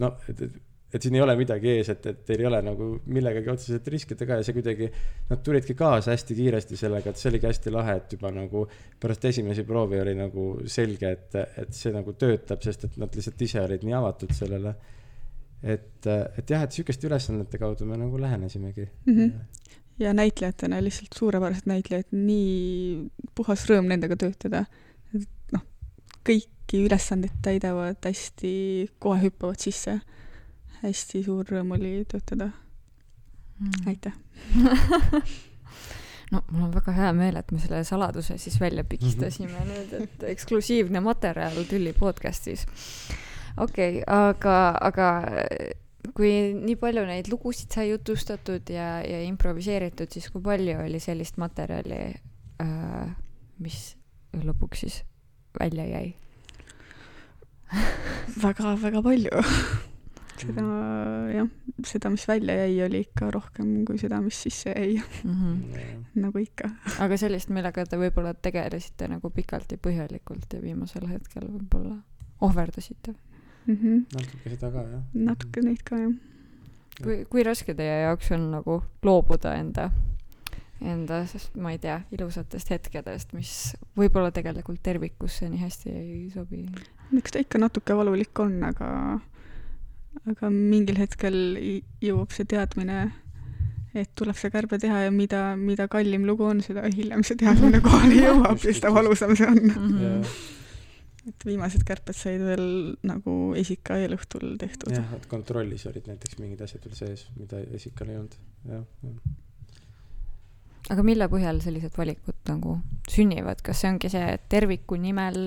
no 0.00 0.16
et, 0.28 0.40
et 0.48 0.62
et 0.94 1.02
siin 1.02 1.16
ei 1.18 1.22
ole 1.22 1.34
midagi 1.38 1.70
ees, 1.72 1.88
et, 1.92 2.04
et 2.06 2.18
teil 2.28 2.42
ei 2.44 2.48
ole 2.48 2.60
nagu 2.64 2.88
millegagi 3.10 3.50
otseselt 3.50 3.88
riskida 3.92 4.26
ka 4.28 4.38
ja 4.38 4.46
see 4.46 4.54
kuidagi, 4.56 4.88
nad 5.30 5.42
tulidki 5.44 5.74
kaasa 5.78 6.12
hästi 6.14 6.36
kiiresti 6.38 6.78
sellega, 6.78 7.10
et 7.10 7.20
see 7.20 7.30
oligi 7.32 7.48
hästi 7.50 7.72
lahe, 7.74 7.96
et 8.00 8.14
juba 8.16 8.30
nagu 8.34 8.62
pärast 9.02 9.26
esimesi 9.32 9.66
proovi 9.66 10.00
oli 10.00 10.14
nagu 10.18 10.46
selge, 10.70 11.10
et, 11.18 11.38
et 11.64 11.74
see 11.74 11.92
nagu 11.94 12.14
töötab, 12.18 12.62
sest 12.64 12.86
et 12.88 13.00
nad 13.02 13.18
lihtsalt 13.18 13.42
ise 13.48 13.64
olid 13.64 13.86
nii 13.86 13.96
avatud 13.98 14.34
sellele. 14.36 14.76
et, 15.66 16.06
et 16.38 16.50
jah, 16.50 16.62
et 16.62 16.72
sihukeste 16.72 17.08
ülesannete 17.08 17.58
kaudu 17.58 17.86
me 17.88 17.96
nagu 17.98 18.18
lähenesimegi 18.22 18.88
Mhm. 19.06 19.30
ja 19.98 20.12
näitlejatena 20.14 20.78
lihtsalt 20.84 21.14
suurepärased 21.18 21.66
näitlejad, 21.66 22.10
nii 22.12 23.08
puhas 23.34 23.64
rõõm 23.70 23.88
nendega 23.90 24.16
töötada. 24.16 24.64
et 25.14 25.28
noh, 25.52 25.62
kõiki 26.26 26.82
ülesandeid 26.86 27.38
täidavad 27.42 27.96
hästi, 28.04 28.90
kohe 28.98 29.22
hüppavad 29.26 29.58
sisse. 29.62 30.00
hästi 30.82 31.22
suur 31.24 31.44
rõõm 31.44 31.72
oli 31.78 32.04
töötada, 32.08 32.50
Mm. 33.56 33.86
aitäh. 33.88 34.12
no 36.32 36.42
mul 36.50 36.66
on 36.66 36.72
väga 36.74 36.92
hea 36.92 37.12
meel, 37.16 37.36
et 37.40 37.52
me 37.54 37.58
selle 37.62 37.78
saladuse 37.88 38.36
siis 38.38 38.58
välja 38.60 38.84
pigistasime 38.90 39.62
nüüd, 39.70 39.94
et 40.02 40.26
eksklusiivne 40.34 41.00
materjal 41.00 41.56
Tülli 41.70 41.92
podcast'is. 41.96 42.66
Okei 43.56 44.02
okay,, 44.02 44.04
aga, 44.06 44.56
aga 44.88 45.10
kui 46.16 46.30
nii 46.54 46.76
palju 46.80 47.04
neid 47.08 47.30
lugusid 47.32 47.72
sai 47.72 47.90
jutustatud 47.90 48.70
ja, 48.72 49.00
ja 49.04 49.22
improviseeritud, 49.26 50.12
siis 50.12 50.28
kui 50.32 50.44
palju 50.44 50.78
oli 50.84 51.00
sellist 51.02 51.40
materjali 51.40 52.00
äh,, 52.62 53.10
mis 53.62 53.80
lõpuks 54.36 54.84
siis 54.84 55.02
välja 55.58 55.86
jäi 55.88 56.14
väga-väga 58.44 59.02
palju. 59.02 59.42
seda 60.36 60.64
jah, 61.32 61.46
seda, 61.88 62.10
mis 62.12 62.26
välja 62.28 62.58
jäi, 62.60 62.74
oli 62.84 63.00
ikka 63.06 63.30
rohkem 63.32 63.70
kui 63.88 63.98
seda, 63.98 64.20
mis 64.20 64.36
sisse 64.42 64.74
jäi, 64.74 64.98
mm? 65.24 65.32
-hmm. 65.32 66.02
nagu 66.20 66.38
ikka. 66.38 66.70
aga 67.00 67.16
sellist, 67.16 67.48
millega 67.48 67.86
te 67.86 67.96
võib-olla 67.96 68.34
tegelesite 68.34 69.08
nagu 69.08 69.30
pikalt 69.30 69.72
ja 69.72 69.78
põhjalikult 69.78 70.52
ja 70.52 70.62
viimasel 70.62 71.08
hetkel 71.08 71.48
võib-olla 71.48 71.96
ohverdasite? 72.40 73.14
Mm 73.66 73.76
-hmm. 73.76 74.04
natuke 74.14 74.50
seda 74.50 74.70
ka 74.70 74.82
jah. 74.86 75.02
natuke 75.12 75.62
neid 75.62 75.82
ka 75.84 75.96
jah. 75.98 76.12
kui, 77.02 77.24
kui 77.30 77.42
raske 77.42 77.74
teie 77.74 78.02
jaoks 78.02 78.30
on 78.32 78.50
nagu 78.50 78.82
loobuda 79.02 79.54
enda, 79.58 79.90
enda, 80.80 81.26
sest 81.26 81.56
ma 81.56 81.72
ei 81.72 81.78
tea, 81.78 82.00
ilusatest 82.12 82.70
hetkedest, 82.70 83.32
mis 83.32 83.76
võib-olla 83.98 84.30
tegelikult 84.30 84.82
tervikusse 84.82 85.48
nii 85.50 85.60
hästi 85.60 85.90
ei 85.90 86.30
sobi. 86.34 86.66
eks 87.18 87.32
ta 87.32 87.38
ikka 87.38 87.58
natuke 87.58 87.96
valulik 87.96 88.38
on, 88.38 88.62
aga, 88.62 89.20
aga 90.30 90.50
mingil 90.50 90.98
hetkel 90.98 91.36
jõuab 92.00 92.30
see 92.30 92.44
teadmine, 92.44 93.12
et 93.94 94.10
tuleb 94.14 94.36
see 94.36 94.50
kärbe 94.50 94.78
teha 94.78 95.06
ja 95.06 95.10
mida, 95.10 95.56
mida 95.56 95.88
kallim 95.88 96.26
lugu 96.26 96.44
on, 96.44 96.60
seda 96.60 96.86
hiljem 96.96 97.24
see 97.24 97.36
teadmine 97.36 97.80
kohale 97.86 98.14
jõuab 98.14 98.62
ja 98.62 98.72
seda 98.72 98.94
valusam 98.94 99.34
see 99.36 99.46
on. 99.46 99.64
Mhm. 99.74 100.22
Et 101.26 101.46
viimased 101.48 101.82
kärped 101.86 102.16
said 102.16 102.42
veel 102.44 102.68
nagu 103.06 103.36
esika 103.58 103.98
eelõhtul 104.02 104.56
tehtud. 104.60 104.94
jah, 104.94 105.16
et 105.16 105.26
kontrollis 105.30 105.86
olid 105.90 106.08
näiteks 106.10 106.38
mingid 106.42 106.62
asjad 106.66 106.86
veel 106.86 106.96
sees, 106.98 107.26
mida 107.38 107.60
esikal 107.78 108.12
ei 108.12 108.20
olnud, 108.20 108.36
jah, 108.70 108.84
jah. 109.06 109.36
aga 110.94 111.06
mille 111.06 111.28
põhjal 111.32 111.62
sellised 111.64 111.98
valikud 111.98 112.38
nagu 112.50 112.78
sünnivad, 113.10 113.62
kas 113.66 113.82
see 113.82 113.92
ongi 113.94 114.12
see 114.12 114.36
terviku 114.52 114.98
nimel 115.00 115.40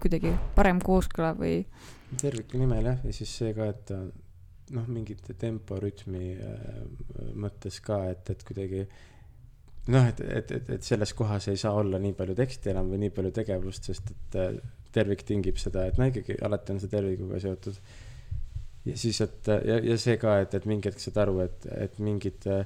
kuidagi 0.00 0.34
parem 0.54 0.82
kooskõla 0.84 1.32
või? 1.38 1.64
terviku 2.20 2.60
nimel 2.60 2.92
jah, 2.92 3.00
ja 3.02 3.16
siis 3.16 3.32
see 3.40 3.54
ka, 3.56 3.72
et 3.74 3.82
ta 3.90 4.04
noh, 4.74 4.86
mingite 4.88 5.34
temporütmi 5.38 6.28
äh, 6.38 6.78
mõttes 7.36 7.80
ka, 7.84 8.04
et, 8.12 8.30
et 8.32 8.44
kuidagi 8.46 8.84
noh, 9.92 10.08
et, 10.08 10.20
et, 10.20 10.54
et, 10.58 10.72
et 10.78 10.86
selles 10.86 11.12
kohas 11.16 11.50
ei 11.52 11.60
saa 11.60 11.74
olla 11.80 12.00
nii 12.00 12.14
palju 12.16 12.36
teksti 12.38 12.72
enam 12.72 12.88
või 12.92 13.02
nii 13.04 13.12
palju 13.16 13.34
tegevust, 13.40 13.90
sest 13.90 14.14
et 14.14 14.40
äh, 14.40 14.56
tervik 14.94 15.26
tingib 15.26 15.58
seda, 15.60 15.88
et 15.90 15.98
no 16.00 16.08
ikkagi 16.08 16.38
alati 16.46 16.74
on 16.74 16.80
see 16.82 16.92
tervikuga 16.92 17.40
seotud. 17.42 17.78
ja 18.88 18.96
siis, 19.00 19.20
et 19.24 19.52
ja, 19.52 19.78
ja 19.90 20.00
see 20.00 20.16
ka, 20.20 20.38
et, 20.44 20.54
et 20.54 20.66
mingi 20.70 20.90
hetk 20.90 21.02
saad 21.02 21.22
aru, 21.26 21.40
et, 21.44 21.68
et 21.74 22.02
mingid 22.04 22.48
äh, 22.52 22.64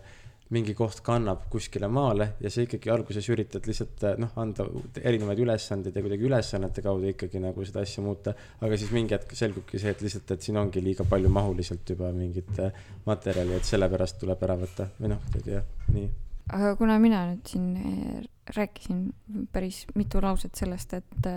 mingi 0.54 0.72
koht 0.76 1.02
kannab 1.04 1.42
kuskile 1.52 1.90
maale 1.92 2.31
ja 2.40 2.50
sa 2.52 2.62
ikkagi 2.64 2.88
alguses 2.92 3.26
üritad 3.33 3.66
lihtsalt 3.68 4.04
äh, 4.09 4.14
noh, 4.22 4.31
anda 4.40 4.64
erinevaid 5.02 5.42
ülesandeid 5.44 5.96
ja 5.96 6.04
kuidagi 6.04 6.24
ülesannete 6.28 6.85
kaudu 6.85 7.11
ikkagi 7.11 7.42
nagu 7.42 7.66
seda 7.68 7.83
asja 7.85 8.04
muuta. 8.04 8.33
aga 8.61 8.78
siis 8.81 8.94
mingi 8.94 9.16
hetk 9.16 9.35
selgubki 9.37 9.81
see, 9.81 9.92
et 9.92 10.04
lihtsalt, 10.04 10.33
et 10.33 10.48
siin 10.48 10.57
ongi 10.61 10.85
liiga 10.85 11.04
palju 11.09 11.33
mahuliselt 11.33 11.92
juba 11.92 12.12
mingit 12.16 12.64
äh, 12.64 12.81
materjali, 13.07 13.59
et 13.59 13.68
sellepärast 13.68 14.22
tuleb 14.22 14.48
ära 14.48 14.57
võtta 14.62 14.88
või 14.96 15.12
noh, 15.12 15.20
kuidagi 15.28 15.57
jah, 15.59 15.68
nii. 15.98 16.09
Aga 16.53 16.75
kuna 16.81 16.99
mina 17.03 17.25
nüüd 17.31 17.51
siin 17.51 17.69
eh, 17.77 18.23
rääkisin 18.57 19.09
päris 19.53 19.85
mitu 19.95 20.23
lauset 20.25 20.55
sellest, 20.57 20.95
et, 20.97 21.29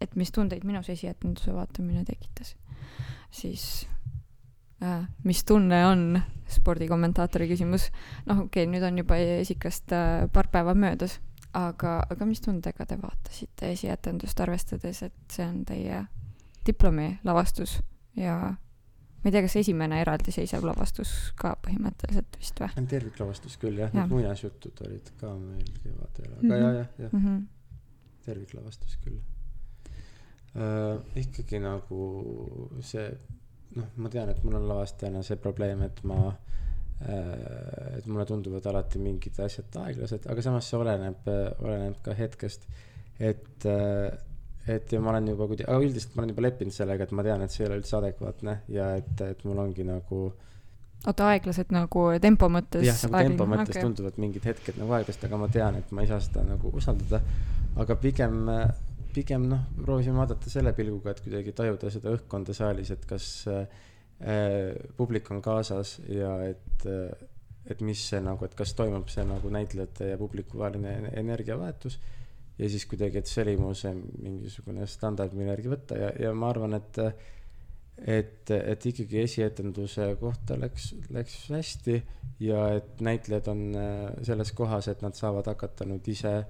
et 0.00 0.16
mis 0.16 0.32
tundeid 0.34 0.66
minus 0.68 0.90
esietenduse 0.92 1.54
vaatamine 1.54 2.04
tekitas, 2.04 2.54
siis 3.32 3.86
äh, 4.84 5.06
mis 5.24 5.44
tunne 5.48 5.80
on 5.86 6.20
spordikommentaatori 6.52 7.48
küsimus. 7.48 7.88
noh, 8.26 8.44
okei 8.44 8.66
okay,, 8.66 8.72
nüüd 8.72 8.84
on 8.84 8.98
juba 9.00 9.16
esikast 9.40 9.94
paar 10.32 10.50
päeva 10.52 10.74
möödas, 10.76 11.18
aga, 11.56 12.00
aga 12.10 12.26
mis 12.28 12.40
tundega 12.44 12.86
te 12.88 12.98
vaatasite 13.00 13.72
esietendust, 13.72 14.40
arvestades, 14.40 15.02
et 15.08 15.32
see 15.32 15.46
on 15.46 15.62
teie 15.68 16.04
diplomi 16.66 17.16
lavastus 17.24 17.78
ja 18.16 18.54
ma 19.22 19.28
ei 19.30 19.32
tea, 19.36 19.42
kas 19.46 19.56
esimene 19.60 20.00
eraldiseisev 20.02 20.64
lavastus 20.66 21.10
ka 21.38 21.54
põhimõtteliselt 21.66 22.38
vist 22.40 22.58
või 22.60 22.86
terviklavastus 22.90 23.56
küll 23.62 23.78
jah, 23.78 23.90
Jah. 23.92 24.00
need 24.00 24.10
muinasjutud 24.16 24.80
olid 24.86 25.10
ka 25.20 25.34
meil 25.38 25.68
kevadel, 25.82 26.32
aga 26.32 26.42
Mhm. 26.42 26.62
jah, 26.62 26.74
jah, 26.80 26.88
jah, 26.98 27.12
mm? 27.12 27.26
-hmm. 27.26 27.44
terviklavastus 28.26 28.96
küll 29.04 29.20
äh,. 30.56 30.98
ikkagi 31.22 31.60
nagu 31.62 32.00
see, 32.84 33.06
noh, 33.76 33.86
ma 33.96 34.08
tean, 34.12 34.28
et 34.32 34.42
mul 34.44 34.58
on 34.58 34.68
lavastajana 34.68 35.22
see 35.22 35.36
probleem, 35.40 35.82
et 35.86 36.02
ma 36.04 36.18
äh,, 37.02 37.98
et 37.98 38.06
mulle 38.06 38.26
tunduvad 38.28 38.66
alati 38.66 38.98
mingid 39.02 39.38
asjad 39.40 39.78
aeglased, 39.86 40.26
aga 40.30 40.42
samas 40.44 40.68
see 40.70 40.78
oleneb, 40.78 41.24
oleneb 41.62 42.02
ka 42.04 42.14
hetkest. 42.18 42.66
et 43.18 43.66
äh, 43.66 44.10
et 44.70 44.92
ja 44.94 45.00
ma 45.02 45.10
olen 45.10 45.32
juba 45.32 45.48
kuidagi, 45.50 45.68
aga 45.68 45.82
üldiselt 45.82 46.14
ma 46.14 46.22
olen 46.22 46.32
juba 46.34 46.46
leppinud 46.46 46.74
sellega, 46.74 47.06
et 47.06 47.14
ma 47.18 47.24
tean, 47.26 47.42
et 47.42 47.54
see 47.54 47.64
ei 47.64 47.70
ole 47.70 47.80
üldse 47.80 47.96
adekvaatne 47.98 48.56
ja 48.72 48.92
et, 49.00 49.24
et 49.26 49.44
mul 49.48 49.58
ongi 49.62 49.86
nagu 49.86 50.20
oota, 51.02 51.30
aeglased 51.32 51.74
nagu 51.74 52.04
tempo 52.22 52.48
mõttes? 52.52 52.86
jah, 52.86 53.00
nagu 53.08 53.32
tempo 53.32 53.48
mõttes 53.50 53.74
okay. 53.74 53.86
tunduvad 53.86 54.20
mingid 54.22 54.46
hetked 54.52 54.78
nagu 54.78 54.94
aeglased, 54.98 55.26
aga 55.28 55.40
ma 55.42 55.50
tean, 55.52 55.80
et 55.82 55.90
ma 55.94 56.04
ei 56.04 56.10
saa 56.10 56.22
seda 56.22 56.46
nagu 56.46 56.70
usaldada. 56.78 57.22
aga 57.82 57.96
pigem, 57.98 58.38
pigem 59.16 59.48
noh, 59.50 59.66
proovisime 59.80 60.22
vaadata 60.22 60.52
selle 60.52 60.74
pilguga, 60.76 61.14
et 61.14 61.24
kuidagi 61.24 61.56
tajuda 61.58 61.90
seda 61.90 62.14
õhkkonda 62.14 62.54
saalis, 62.56 62.92
et 62.94 63.04
kas 63.08 63.28
äh, 63.50 63.66
publik 64.96 65.30
on 65.34 65.42
kaasas 65.42 65.98
ja 66.06 66.36
et 66.46 66.86
et 67.70 67.82
mis 67.86 68.00
see 68.10 68.18
nagu, 68.22 68.42
et 68.44 68.54
kas 68.58 68.74
toimub 68.78 69.10
see 69.12 69.22
nagu 69.26 69.50
näitlejate 69.54 70.12
ja 70.12 70.18
publiku 70.18 70.58
vaheline 70.58 71.12
energiavahetus. 71.18 71.98
Ja 72.58 72.68
siis 72.68 72.86
kuidagi, 72.86 73.22
et 73.22 73.30
see 73.30 73.44
oli 73.46 73.56
mu 73.60 73.72
see 73.76 73.92
mingisugune 73.96 74.86
standard, 74.90 75.34
mille 75.36 75.54
järgi 75.54 75.72
võtta. 75.72 75.98
Ja, 75.98 76.10
ja 76.26 76.34
ma 76.36 76.50
arvan, 76.52 76.76
et 76.78 77.00
et, 78.02 78.50
et 78.50 78.86
ikkagi 78.88 79.20
esietenduse 79.22 80.08
kohta 80.20 80.56
läks, 80.58 80.92
läks 81.12 81.34
hästi 81.52 81.98
ja 82.42 82.64
et 82.78 83.02
näitlejad 83.04 83.50
on 83.52 83.66
äh, 83.78 84.06
selles 84.26 84.52
kohas, 84.56 84.88
et 84.88 85.02
nad 85.04 85.14
saavad 85.14 85.50
hakata 85.52 85.86
nüüd 85.86 86.08
ise 86.10 86.40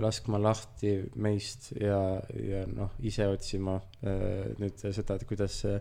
laskma 0.00 0.38
lahti 0.42 0.92
meist 1.16 1.70
ja, 1.80 2.20
ja 2.36 2.64
noh, 2.70 2.92
ise 3.06 3.26
otsima 3.30 3.78
äh, 4.04 4.50
nüüd 4.60 4.82
seda, 4.82 5.16
et 5.16 5.26
kuidas 5.28 5.62
see 5.64 5.78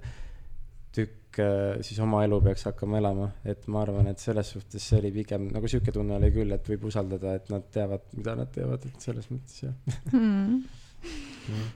tükk 0.95 1.39
äh, 1.43 1.82
siis 1.86 1.99
oma 2.04 2.23
elu 2.25 2.39
peaks 2.45 2.65
hakkama 2.69 2.99
elama, 3.02 3.30
et 3.47 3.67
ma 3.71 3.84
arvan, 3.84 4.10
et 4.12 4.21
selles 4.21 4.54
suhtes 4.56 4.88
see 4.91 4.99
oli 5.02 5.12
pigem 5.19 5.49
nagu 5.54 5.69
sihuke 5.71 5.93
tunne 5.95 6.17
oli 6.17 6.32
küll, 6.36 6.56
et 6.56 6.71
võib 6.71 6.88
usaldada, 6.89 7.36
et 7.39 7.52
nad 7.54 7.67
teavad, 7.73 8.08
mida 8.17 8.36
nad 8.39 8.52
teevad, 8.56 8.88
et 8.89 9.06
selles 9.08 9.30
mõttes 9.34 9.63
jah 9.63 9.75
mm.. 10.13 10.60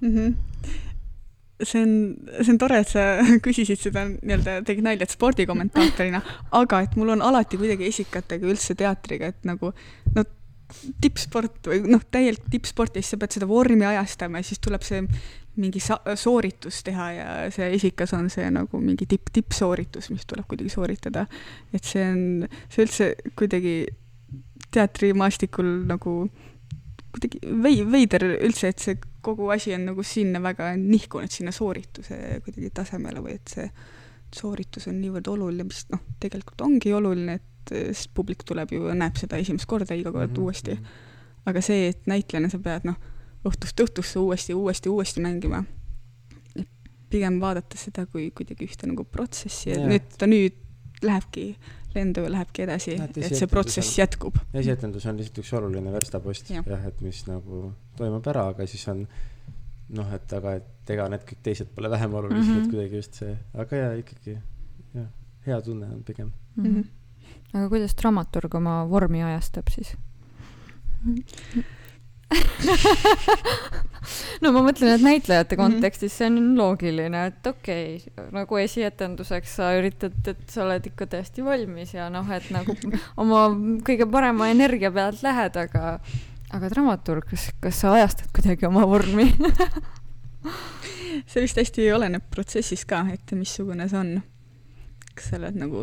mm. 0.02 0.14
-hmm. 0.14 0.36
see 1.64 1.84
on, 1.86 1.96
see 2.42 2.54
on 2.56 2.62
tore, 2.66 2.80
et 2.84 2.94
sa 2.94 3.08
küsisid 3.46 3.82
seda 3.88 4.08
nii-öelda, 4.14 4.62
tegid 4.68 4.88
nalja, 4.88 5.08
et 5.08 5.18
spordikommentaatorina, 5.18 6.24
aga 6.62 6.84
et 6.88 6.96
mul 7.00 7.16
on 7.18 7.26
alati 7.32 7.62
kuidagi 7.62 7.92
esikatega 7.94 8.50
üldse 8.50 8.76
teatriga, 8.80 9.34
et 9.34 9.46
nagu 9.50 9.74
no 10.16 10.26
tippsport 11.02 11.70
või 11.72 11.82
noh, 11.88 12.04
täielik 12.12 12.46
tippsport 12.52 12.96
ja 12.96 13.04
siis 13.04 13.16
sa 13.16 13.22
pead 13.22 13.38
seda 13.38 13.48
vormi 13.50 13.86
ajastama 13.88 14.42
ja 14.42 14.48
siis 14.48 14.62
tuleb 14.64 14.86
see 14.86 15.04
mingi 15.62 15.80
sooritus 15.84 16.82
teha 16.86 17.10
ja 17.14 17.28
see 17.54 17.68
esikas 17.76 18.14
on 18.18 18.30
see 18.34 18.48
nagu 18.54 18.80
mingi 18.82 19.06
tipp, 19.10 19.30
tippsooritus, 19.34 20.10
mis 20.10 20.26
tuleb 20.30 20.48
kuidagi 20.50 20.72
sooritada. 20.74 21.28
et 21.74 21.84
see 21.86 22.06
on, 22.10 22.48
see 22.74 22.88
üldse 22.88 23.10
kuidagi 23.38 23.76
teatrimaastikul 24.74 25.70
nagu 25.90 26.16
kuidagi 27.14 27.42
vei-, 27.64 27.86
veider 27.86 28.26
üldse, 28.34 28.74
et 28.74 28.82
see 28.82 28.98
kogu 29.24 29.52
asi 29.54 29.76
on 29.78 29.86
nagu 29.92 30.04
sinna 30.04 30.42
väga 30.44 30.74
nihkunud 30.80 31.32
sinna 31.32 31.54
soorituse 31.56 32.40
kuidagi 32.46 32.74
tasemele 32.74 33.22
või 33.24 33.38
et 33.38 33.54
see 33.54 33.70
sooritus 34.34 34.90
on 34.90 34.98
niivõrd 34.98 35.30
oluline, 35.30 35.68
mis 35.70 35.86
noh, 35.94 36.02
tegelikult 36.22 36.64
ongi 36.66 36.94
oluline, 36.98 37.38
et 37.38 37.50
eh, 37.72 37.92
sest 37.94 38.12
publik 38.14 38.44
tuleb 38.48 38.72
ju 38.72 38.88
ja 38.88 38.96
näeb 38.98 39.16
seda 39.20 39.38
esimest 39.38 39.66
korda 39.70 39.96
iga 39.96 40.12
kord 40.12 40.30
mm 40.30 40.36
-hmm. 40.36 40.42
uuesti. 40.42 40.80
aga 41.46 41.62
see, 41.62 41.88
et 41.88 42.08
näitlejana 42.08 42.50
sa 42.50 42.60
pead 42.60 42.86
noh, 42.88 42.96
õhtust 43.46 43.80
õhtusse 43.84 44.20
uuesti, 44.20 44.54
uuesti, 44.54 44.90
uuesti 44.90 45.22
mängima. 45.22 45.64
et 46.56 46.68
pigem 47.10 47.40
vaadata 47.40 47.78
seda 47.78 48.06
kui 48.06 48.32
kuidagi 48.32 48.66
ühte 48.66 48.88
nagu 48.88 49.04
protsessi, 49.04 49.72
et 49.72 49.80
Jaa. 49.80 49.88
nüüd 49.88 50.18
ta 50.18 50.28
nüüd 50.28 50.54
lähebki 51.04 51.56
lendu 51.96 52.24
ja 52.26 52.32
lähebki 52.32 52.64
edasi, 52.64 52.96
et 53.02 53.36
see 53.36 53.48
protsess 53.48 53.98
jätkub. 53.98 54.38
esietendus 54.54 55.06
on 55.06 55.18
lihtsalt 55.18 55.44
üks 55.44 55.54
oluline 55.54 55.92
verstapost 55.92 56.50
Jah. 56.50 56.66
jah, 56.68 56.88
et 56.88 57.02
mis 57.02 57.26
nagu 57.28 57.74
toimub 57.98 58.28
ära, 58.28 58.48
aga 58.54 58.68
siis 58.68 58.88
on 58.88 59.08
noh, 59.94 60.14
et 60.16 60.34
aga, 60.34 60.56
et 60.62 60.94
ega 60.96 61.08
need 61.12 61.26
kõik 61.28 61.44
teised 61.46 61.70
pole 61.76 61.92
vähem 61.92 62.14
olulised 62.14 62.40
mm, 62.40 62.50
Mhm. 62.50 62.60
-hmm. 62.60 62.66
et 62.66 62.72
kuidagi 62.72 62.96
just 62.96 63.14
see, 63.22 63.38
aga 63.54 63.76
jaa, 63.76 63.94
ikkagi 64.02 64.38
jah, 64.94 65.08
hea 65.46 65.62
tunne 65.62 65.86
on 65.86 66.04
pigem. 66.04 66.32
Mm 66.56 66.66
-hmm. 66.66 66.88
Aga 67.54 67.70
kuidas 67.70 67.96
dramaturg 68.00 68.56
oma 68.60 68.82
vormi 68.90 69.24
ajastab 69.24 69.70
siis? 69.74 69.96
no 74.44 74.52
ma 74.56 74.62
mõtlen, 74.66 74.96
et 74.96 75.04
näitlejate 75.04 75.56
Mhm. 75.56 75.62
kontekstis 75.62 76.16
see 76.18 76.28
on 76.32 76.56
loogiline, 76.58 77.26
et 77.30 77.48
okei 77.48 77.98
okay,, 77.98 78.28
nagu 78.36 78.60
esietenduseks 78.60 79.56
sa 79.60 79.72
üritad, 79.78 80.16
et 80.28 80.44
sa 80.50 80.64
oled 80.66 80.88
ikka 80.90 81.08
täiesti 81.14 81.46
valmis 81.46 81.94
ja 81.94 82.10
noh, 82.14 82.30
et 82.32 82.50
nagu 82.54 82.76
oma 83.22 83.48
kõige 83.86 84.10
parema 84.10 84.50
energia 84.54 84.92
pealt 84.92 85.24
lähed, 85.26 85.58
aga 85.58 86.00
aga 86.54 86.70
dramaturg, 86.70 87.26
kas, 87.30 87.50
kas 87.62 87.80
sa 87.82 87.94
ajastad 87.98 88.30
kuidagi 88.36 88.68
oma 88.70 88.86
vormi? 88.90 89.30
see 91.30 91.42
vist 91.46 91.58
hästi 91.58 91.88
oleneb 91.96 92.26
protsessist 92.34 92.88
ka, 92.90 93.06
et 93.14 93.34
missugune 93.38 93.88
see 93.90 94.00
on. 94.00 94.14
kas 95.14 95.32
sa 95.32 95.40
oled 95.40 95.58
nagu 95.62 95.82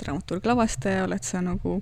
dramaturg, 0.00 0.46
lavastaja, 0.46 1.04
oled 1.06 1.24
sa 1.26 1.40
nagu 1.44 1.80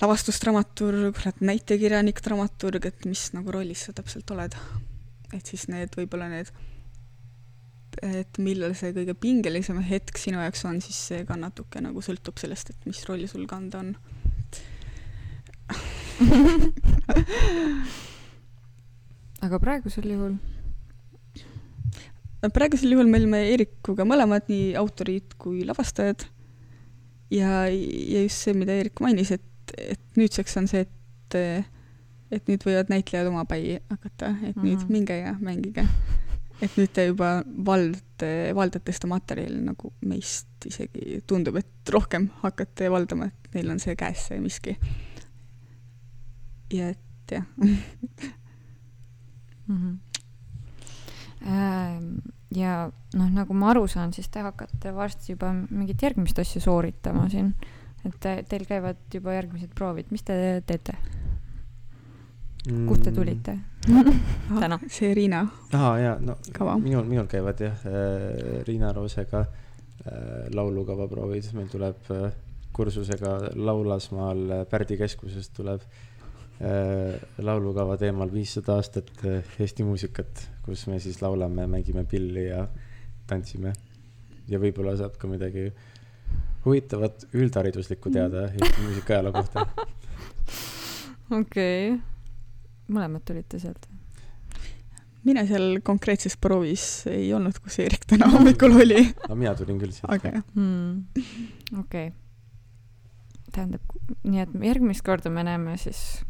lavastusdramaturg, 0.00 1.14
oled 1.14 1.38
näitekirjanik, 1.46 2.18
dramaturg, 2.24 2.86
et 2.90 3.06
mis 3.08 3.22
nagu 3.36 3.54
rollis 3.54 3.80
sa 3.86 3.92
täpselt 3.96 4.30
oled. 4.34 4.54
et 5.32 5.46
siis 5.48 5.64
need 5.72 5.94
võib-olla 5.96 6.26
need, 6.28 6.48
et 8.04 8.38
millal 8.42 8.74
see 8.76 8.92
kõige 8.92 9.14
pingelisem 9.16 9.78
hetk 9.84 10.18
sinu 10.20 10.38
jaoks 10.42 10.64
on, 10.68 10.80
siis 10.84 10.98
see 11.08 11.24
ka 11.28 11.34
natuke 11.40 11.80
nagu 11.80 12.02
sõltub 12.04 12.36
sellest, 12.40 12.70
et 12.70 12.80
mis 12.88 13.04
rolli 13.08 13.28
sul 13.30 13.46
kanda 13.48 13.78
on. 13.80 13.96
aga 19.46 19.56
praegusel 19.62 20.06
juhul? 20.12 20.36
praegusel 22.50 22.90
juhul 22.92 23.06
me 23.06 23.18
olime 23.22 23.40
Eerikuga 23.52 24.04
mõlemad, 24.08 24.42
nii 24.50 24.74
autorid 24.80 25.34
kui 25.38 25.64
lavastajad. 25.66 26.26
ja, 27.32 27.66
ja 27.68 28.22
just 28.26 28.42
see, 28.44 28.54
mida 28.58 28.74
Eerik 28.76 29.00
mainis, 29.04 29.30
et, 29.34 29.74
et 29.78 30.00
nüüdseks 30.20 30.56
on 30.60 30.68
see, 30.70 30.84
et, 30.84 31.36
et 32.32 32.48
nüüd 32.50 32.64
võivad 32.66 32.90
näitlejad 32.92 33.28
omapäi 33.30 33.78
hakata, 33.90 34.34
et 34.42 34.56
mm 34.56 34.62
-hmm. 34.62 34.66
nüüd 34.66 34.82
Mhm. 34.84 34.92
minge 34.92 35.16
ja 35.18 35.32
mängige. 35.40 35.86
et 36.62 36.76
nüüd 36.78 36.92
te 36.94 37.06
juba 37.06 37.42
valdate, 37.66 38.52
valdate 38.54 38.92
seda 38.92 39.08
materjali 39.10 39.60
nagu 39.64 39.92
meist 40.00 40.66
isegi 40.66 41.22
tundub, 41.26 41.56
et 41.56 41.90
rohkem 41.90 42.28
hakkate 42.42 42.90
valdama, 42.90 43.24
et 43.26 43.54
neil 43.54 43.70
on 43.70 43.78
see 43.80 43.96
käes, 43.96 44.26
see 44.28 44.38
miski. 44.40 44.76
ja 46.72 46.88
et 46.88 46.98
jah, 47.30 47.44
Mhm. 49.66 49.98
Ähm, 51.44 52.21
ja 52.56 52.90
noh, 53.16 53.30
nagu 53.32 53.54
ma 53.56 53.70
aru 53.72 53.86
saan, 53.90 54.12
siis 54.12 54.28
te 54.32 54.42
hakkate 54.44 54.92
varsti 54.94 55.34
juba 55.34 55.52
mingit 55.54 56.02
järgmist 56.02 56.38
asja 56.42 56.62
sooritama 56.64 57.28
siin. 57.32 57.52
et 58.04 58.14
te, 58.20 58.36
teil 58.48 58.66
käivad 58.68 59.02
juba 59.14 59.36
järgmised 59.36 59.74
proovid, 59.78 60.10
mis 60.10 60.24
te 60.26 60.36
teete, 60.66 60.96
kust 62.88 63.04
te 63.06 63.12
tulite? 63.14 63.58
Täna. 64.62 64.78
see 64.86 65.14
Riina 65.14 65.46
aa 65.74 65.96
jaa, 65.98 66.16
no 66.20 66.38
Kava. 66.52 66.78
minul, 66.78 67.04
minul 67.08 67.26
käivad 67.30 67.60
jah 67.60 67.84
äh, 67.86 68.62
Riina 68.66 68.92
Roosega 68.92 69.42
äh, 69.42 70.48
laulukava 70.54 71.08
proovid, 71.10 71.50
meil 71.58 71.68
tuleb 71.72 72.10
äh, 72.14 72.30
kursusega 72.72 73.38
Laulasmaal 73.54 74.44
äh, 74.50 74.64
Pärdi 74.70 74.96
keskusest 75.00 75.54
tuleb 75.56 75.82
äh, 75.82 76.11
laulukava 77.42 77.96
teemal 77.98 78.30
viissada 78.32 78.76
aastat 78.78 79.10
äh, 79.26 79.54
Eesti 79.58 79.86
muusikat, 79.86 80.44
kus 80.62 80.86
me 80.86 81.00
siis 81.02 81.18
laulame, 81.22 81.66
mängime 81.66 82.04
pilli 82.08 82.46
ja 82.48 82.66
tantsime. 83.26 83.72
ja 84.48 84.58
võib-olla 84.58 84.94
saab 84.98 85.16
ka 85.18 85.30
midagi 85.30 85.70
huvitavat 86.64 87.26
üldhariduslikku 87.34 88.10
teada 88.10 88.46
Eesti 88.50 88.86
muusikaajaloo 88.86 89.32
kohta. 89.32 89.66
okei 91.40 91.92
okay., 91.94 91.98
mõlemad 92.92 93.26
tulite 93.26 93.58
sealt? 93.62 93.88
mina 95.26 95.44
seal 95.46 95.78
konkreetses 95.86 96.36
proovis 96.36 97.06
ei 97.10 97.30
olnud, 97.34 97.58
kus 97.62 97.78
Eerik 97.82 98.06
täna 98.10 98.30
hommikul 98.30 98.74
oli, 98.78 99.04
aga 99.26 99.38
mina 99.38 99.54
tulin 99.58 99.78
küll 99.82 99.94
sealt. 99.94 100.10
aga 100.14 100.36
jah. 100.36 100.44
Hmm. 100.54 101.06
okei 101.78 102.10
okay.. 102.10 102.18
tähendab, 103.50 103.96
nii 104.22 104.44
et 104.46 104.60
järgmist 104.70 105.06
korda 105.06 105.30
me 105.30 105.46
näeme 105.46 105.78
siis 105.80 106.22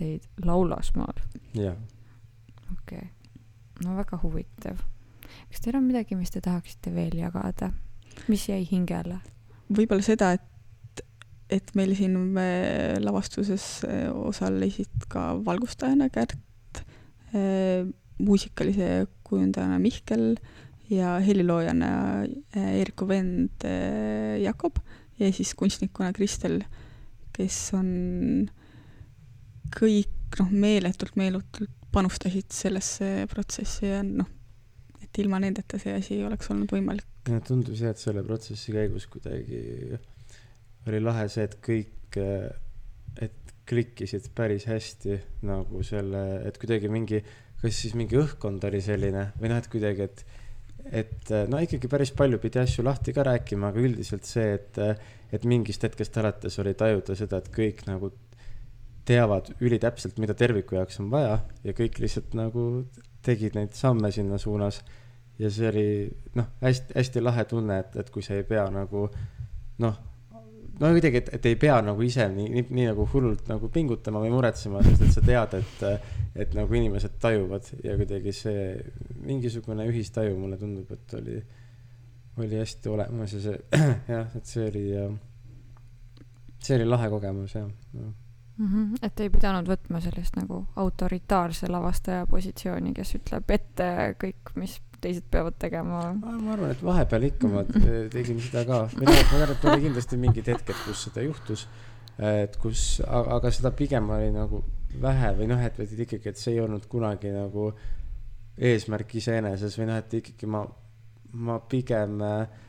teid 0.00 0.26
Laulasmaal, 0.44 1.20
jah, 1.56 1.76
okei 2.72 3.04
okay.. 3.04 3.10
no 3.84 3.96
väga 3.98 4.20
huvitav. 4.24 4.80
kas 5.50 5.64
teil 5.64 5.78
on 5.78 5.86
midagi, 5.88 6.18
mis 6.18 6.32
te 6.32 6.42
tahaksite 6.44 6.94
veel 6.94 7.18
jagada, 7.20 7.72
mis 8.32 8.48
jäi 8.48 8.64
hingele? 8.68 9.20
võib-olla 9.70 10.04
seda, 10.04 10.32
et, 10.36 11.04
et 11.50 11.74
meil 11.78 11.94
siin 11.98 12.16
äh, 12.38 12.98
lavastuses 13.02 13.66
äh, 13.86 14.08
osalesid 14.10 15.08
ka 15.12 15.32
valgustajana 15.46 16.10
Kärt, 16.12 16.38
muusikalise 18.20 19.06
kujundajana 19.22 19.76
Mihkel 19.78 20.32
ja 20.90 21.12
heliloojana 21.22 21.90
äh, 22.26 22.72
Eeriku 22.80 23.06
vend 23.06 23.62
Jakob 24.42 24.80
ja 25.20 25.30
siis 25.32 25.54
kunstnikuna 25.54 26.10
Kristel, 26.16 26.64
kes 27.36 27.58
on 27.78 28.50
kõik 29.74 30.40
noh, 30.40 30.50
meeletult, 30.52 31.16
meeletult 31.20 31.76
panustasid 31.90 32.52
sellesse 32.54 33.26
protsessi 33.30 33.88
ja 33.88 34.02
noh, 34.06 34.28
et 35.02 35.18
ilma 35.22 35.40
nendeta 35.42 35.78
see 35.80 35.94
asi 35.96 36.16
ei 36.18 36.24
oleks 36.26 36.50
olnud 36.52 36.70
võimalik. 36.70 37.06
Tundus 37.46 37.82
jah, 37.82 37.94
et 37.94 38.00
selle 38.00 38.22
protsessi 38.26 38.74
käigus 38.74 39.06
kuidagi 39.10 39.60
oli 40.88 41.00
lahe 41.02 41.26
see, 41.30 41.44
et 41.46 41.58
kõik, 41.64 42.18
et 43.20 43.54
klikkisid 43.70 44.30
päris 44.34 44.66
hästi 44.70 45.18
nagu 45.46 45.82
selle, 45.86 46.22
et 46.48 46.58
kuidagi 46.58 46.90
mingi, 46.90 47.20
kas 47.60 47.82
siis 47.82 47.96
mingi 47.98 48.18
õhkkond 48.18 48.64
oli 48.66 48.80
selline 48.82 49.30
või 49.40 49.52
noh, 49.52 49.60
et 49.60 49.70
kuidagi, 49.72 50.08
et 50.08 50.24
et 50.96 51.30
no 51.46 51.58
ikkagi 51.60 51.90
päris 51.92 52.10
palju 52.16 52.38
pidi 52.42 52.58
asju 52.58 52.82
lahti 52.82 53.12
ka 53.14 53.22
rääkima, 53.26 53.68
aga 53.68 53.82
üldiselt 53.84 54.24
see, 54.26 54.56
et, 54.56 54.78
et 55.30 55.44
mingist 55.46 55.84
hetkest 55.84 56.16
alates 56.18 56.56
oli 56.62 56.72
tajuda 56.74 57.14
seda, 57.18 57.38
et 57.38 57.50
kõik 57.54 57.84
nagu 57.86 58.08
teavad 59.08 59.52
ülitäpselt, 59.60 60.18
mida 60.22 60.34
terviku 60.34 60.76
jaoks 60.76 61.00
on 61.00 61.10
vaja 61.12 61.38
ja 61.64 61.74
kõik 61.76 62.00
lihtsalt 62.02 62.34
nagu 62.38 62.66
tegid 63.24 63.56
neid 63.58 63.76
samme 63.76 64.10
sinna 64.12 64.38
suunas. 64.38 64.82
Ja 65.40 65.48
see 65.52 65.68
oli 65.70 65.88
noh, 66.36 66.50
hästi-hästi 66.60 67.22
lahe 67.24 67.46
tunne, 67.48 67.80
et, 67.80 67.96
et 67.96 68.10
kui 68.12 68.22
sa 68.22 68.36
ei 68.36 68.44
pea 68.44 68.66
nagu 68.72 69.06
noh, 69.80 70.00
no 70.80 70.90
kuidagi, 70.94 71.20
et, 71.20 71.30
et 71.36 71.48
ei 71.50 71.56
pea 71.60 71.78
nagu 71.84 72.04
ise 72.04 72.26
nii, 72.32 72.48
nii, 72.54 72.66
nii 72.76 72.86
nagu 72.90 73.06
hullult 73.12 73.48
nagu 73.50 73.70
pingutama 73.72 74.22
või 74.22 74.32
muretsema, 74.34 74.82
sest 74.84 75.06
et 75.06 75.16
sa 75.16 75.24
tead, 75.24 75.56
et, 75.60 76.06
et 76.44 76.54
nagu 76.56 76.76
inimesed 76.76 77.18
tajuvad. 77.22 77.72
Ja 77.84 77.96
kuidagi 78.00 78.34
see 78.36 78.64
mingisugune 79.24 79.88
ühistaju 79.90 80.38
mulle 80.40 80.60
tundub, 80.60 80.92
et 80.96 81.16
oli, 81.20 81.36
oli 82.40 82.60
hästi 82.60 82.92
olemas. 82.92 83.36
Ja 83.36 83.44
see 83.44 83.84
jah, 84.14 84.32
et 84.36 84.54
see 84.54 84.66
oli, 84.68 84.86
see 86.60 86.80
oli 86.80 86.88
lahe 86.88 87.12
kogemus 87.12 87.56
jah. 87.56 87.70
ja. 87.96 88.10
mm. 88.56 88.66
-hmm. 88.66 88.98
et 89.02 89.20
ei 89.20 89.30
pidanud 89.30 89.68
võtma 89.68 90.00
sellist 90.00 90.36
nagu 90.36 90.64
autoritaarse 90.76 91.68
lavastaja 91.70 92.26
positsiooni, 92.26 92.94
kes 92.94 93.14
ütleb 93.20 93.50
ette 93.50 93.90
kõik, 94.20 94.54
mis 94.56 94.80
teised 95.00 95.24
peavad 95.30 95.56
tegema. 95.58 96.02
ma 96.14 96.52
arvan, 96.52 96.70
et 96.70 96.82
vahepeal 96.84 97.28
ikka 97.30 97.48
ma 97.48 97.64
te- 97.64 98.08
tegin 98.16 98.40
seda 98.40 98.64
ka, 98.68 98.82
mina 98.98 99.14
ma 99.14 99.22
tean, 99.30 99.54
et 99.54 99.64
oli 99.64 99.86
kindlasti 99.86 100.20
mingid 100.20 100.52
hetked, 100.52 100.84
kus 100.84 101.06
seda 101.08 101.24
juhtus. 101.24 101.68
et 102.18 102.56
kus, 102.60 103.00
aga 103.06 103.38
aga 103.38 103.50
seda 103.50 103.70
pigem 103.72 104.10
oli 104.12 104.28
nagu 104.34 104.64
vähe 105.00 105.32
või 105.38 105.46
noh, 105.48 105.60
et, 105.64 105.78
et 105.80 105.92
ikkagi, 106.04 106.28
et 106.28 106.36
see 106.36 106.52
ei 106.56 106.60
olnud 106.60 106.84
kunagi 106.90 107.30
nagu 107.32 107.70
eesmärk 108.60 109.14
iseeneses 109.16 109.78
või 109.78 109.86
noh, 109.88 110.00
et 110.02 110.18
ikkagi 110.18 110.48
ma, 110.50 110.64
ma 111.32 111.56
pigem 111.70 112.20
äh, 112.26 112.66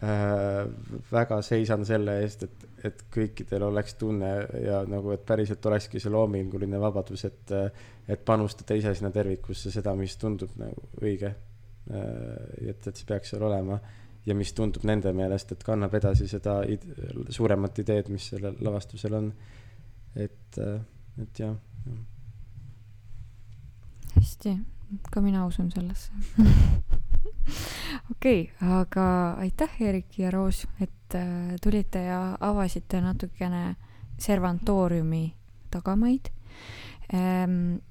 väga 0.00 1.40
seisan 1.42 1.84
selle 1.88 2.18
eest, 2.20 2.42
et, 2.44 2.64
et 2.84 3.02
kõikidel 3.12 3.62
oleks 3.70 3.94
tunne 3.96 4.32
ja 4.60 4.82
nagu, 4.88 5.12
et 5.14 5.24
päriselt 5.26 5.64
olekski 5.66 6.00
see 6.02 6.12
loominguline 6.12 6.80
vabadus, 6.80 7.24
et, 7.24 7.54
et 8.08 8.24
panustada 8.24 8.76
ise 8.76 8.92
sinna 8.94 9.10
tervikusse 9.14 9.72
seda, 9.72 9.94
mis 9.96 10.16
tundub 10.20 10.52
nagu 10.60 10.88
õige. 11.00 11.32
et, 11.86 12.86
et 12.86 12.96
see 12.96 13.06
peaks 13.06 13.30
seal 13.30 13.44
olema 13.46 13.78
ja 14.26 14.34
mis 14.34 14.52
tundub 14.52 14.84
nende 14.88 15.12
meelest, 15.14 15.52
et 15.54 15.62
kannab 15.64 15.94
edasi 15.94 16.26
seda 16.28 16.58
id- 16.66 16.88
suuremat 17.30 17.78
ideed, 17.78 18.10
mis 18.10 18.26
sellel 18.32 18.58
lavastusel 18.60 19.14
on. 19.14 19.32
et, 20.16 20.58
et 21.22 21.38
jah, 21.38 21.54
jah.. 21.86 22.00
hästi, 24.16 24.56
ka 25.12 25.22
mina 25.22 25.46
usun 25.46 25.70
sellesse. 25.70 26.10
okei 28.12 28.42
okay,, 28.42 28.70
aga 28.80 29.06
aitäh, 29.42 29.80
Eerik 29.80 30.18
ja 30.18 30.30
Roos, 30.30 30.66
et 30.80 31.14
äh, 31.14 31.56
tulite 31.62 32.04
ja 32.06 32.36
avasite 32.40 33.00
natukene 33.00 33.76
servantooriumi 34.18 35.34
tagamaid. 35.70 36.32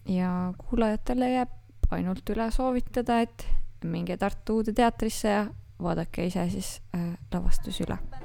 ja 0.09 0.29
kuulajatele 0.57 1.29
jääb 1.31 1.93
ainult 1.95 2.29
üle 2.33 2.49
soovitada, 2.51 3.21
et 3.21 3.47
minge 3.83 4.17
Tartu 4.17 4.59
Uude 4.59 4.73
Teatrisse 4.73 5.29
ja 5.29 5.47
vaadake 5.79 6.25
ise 6.27 6.49
siis 6.49 6.81
äh, 6.95 7.13
lavastusi 7.31 7.85
üle 7.87 8.24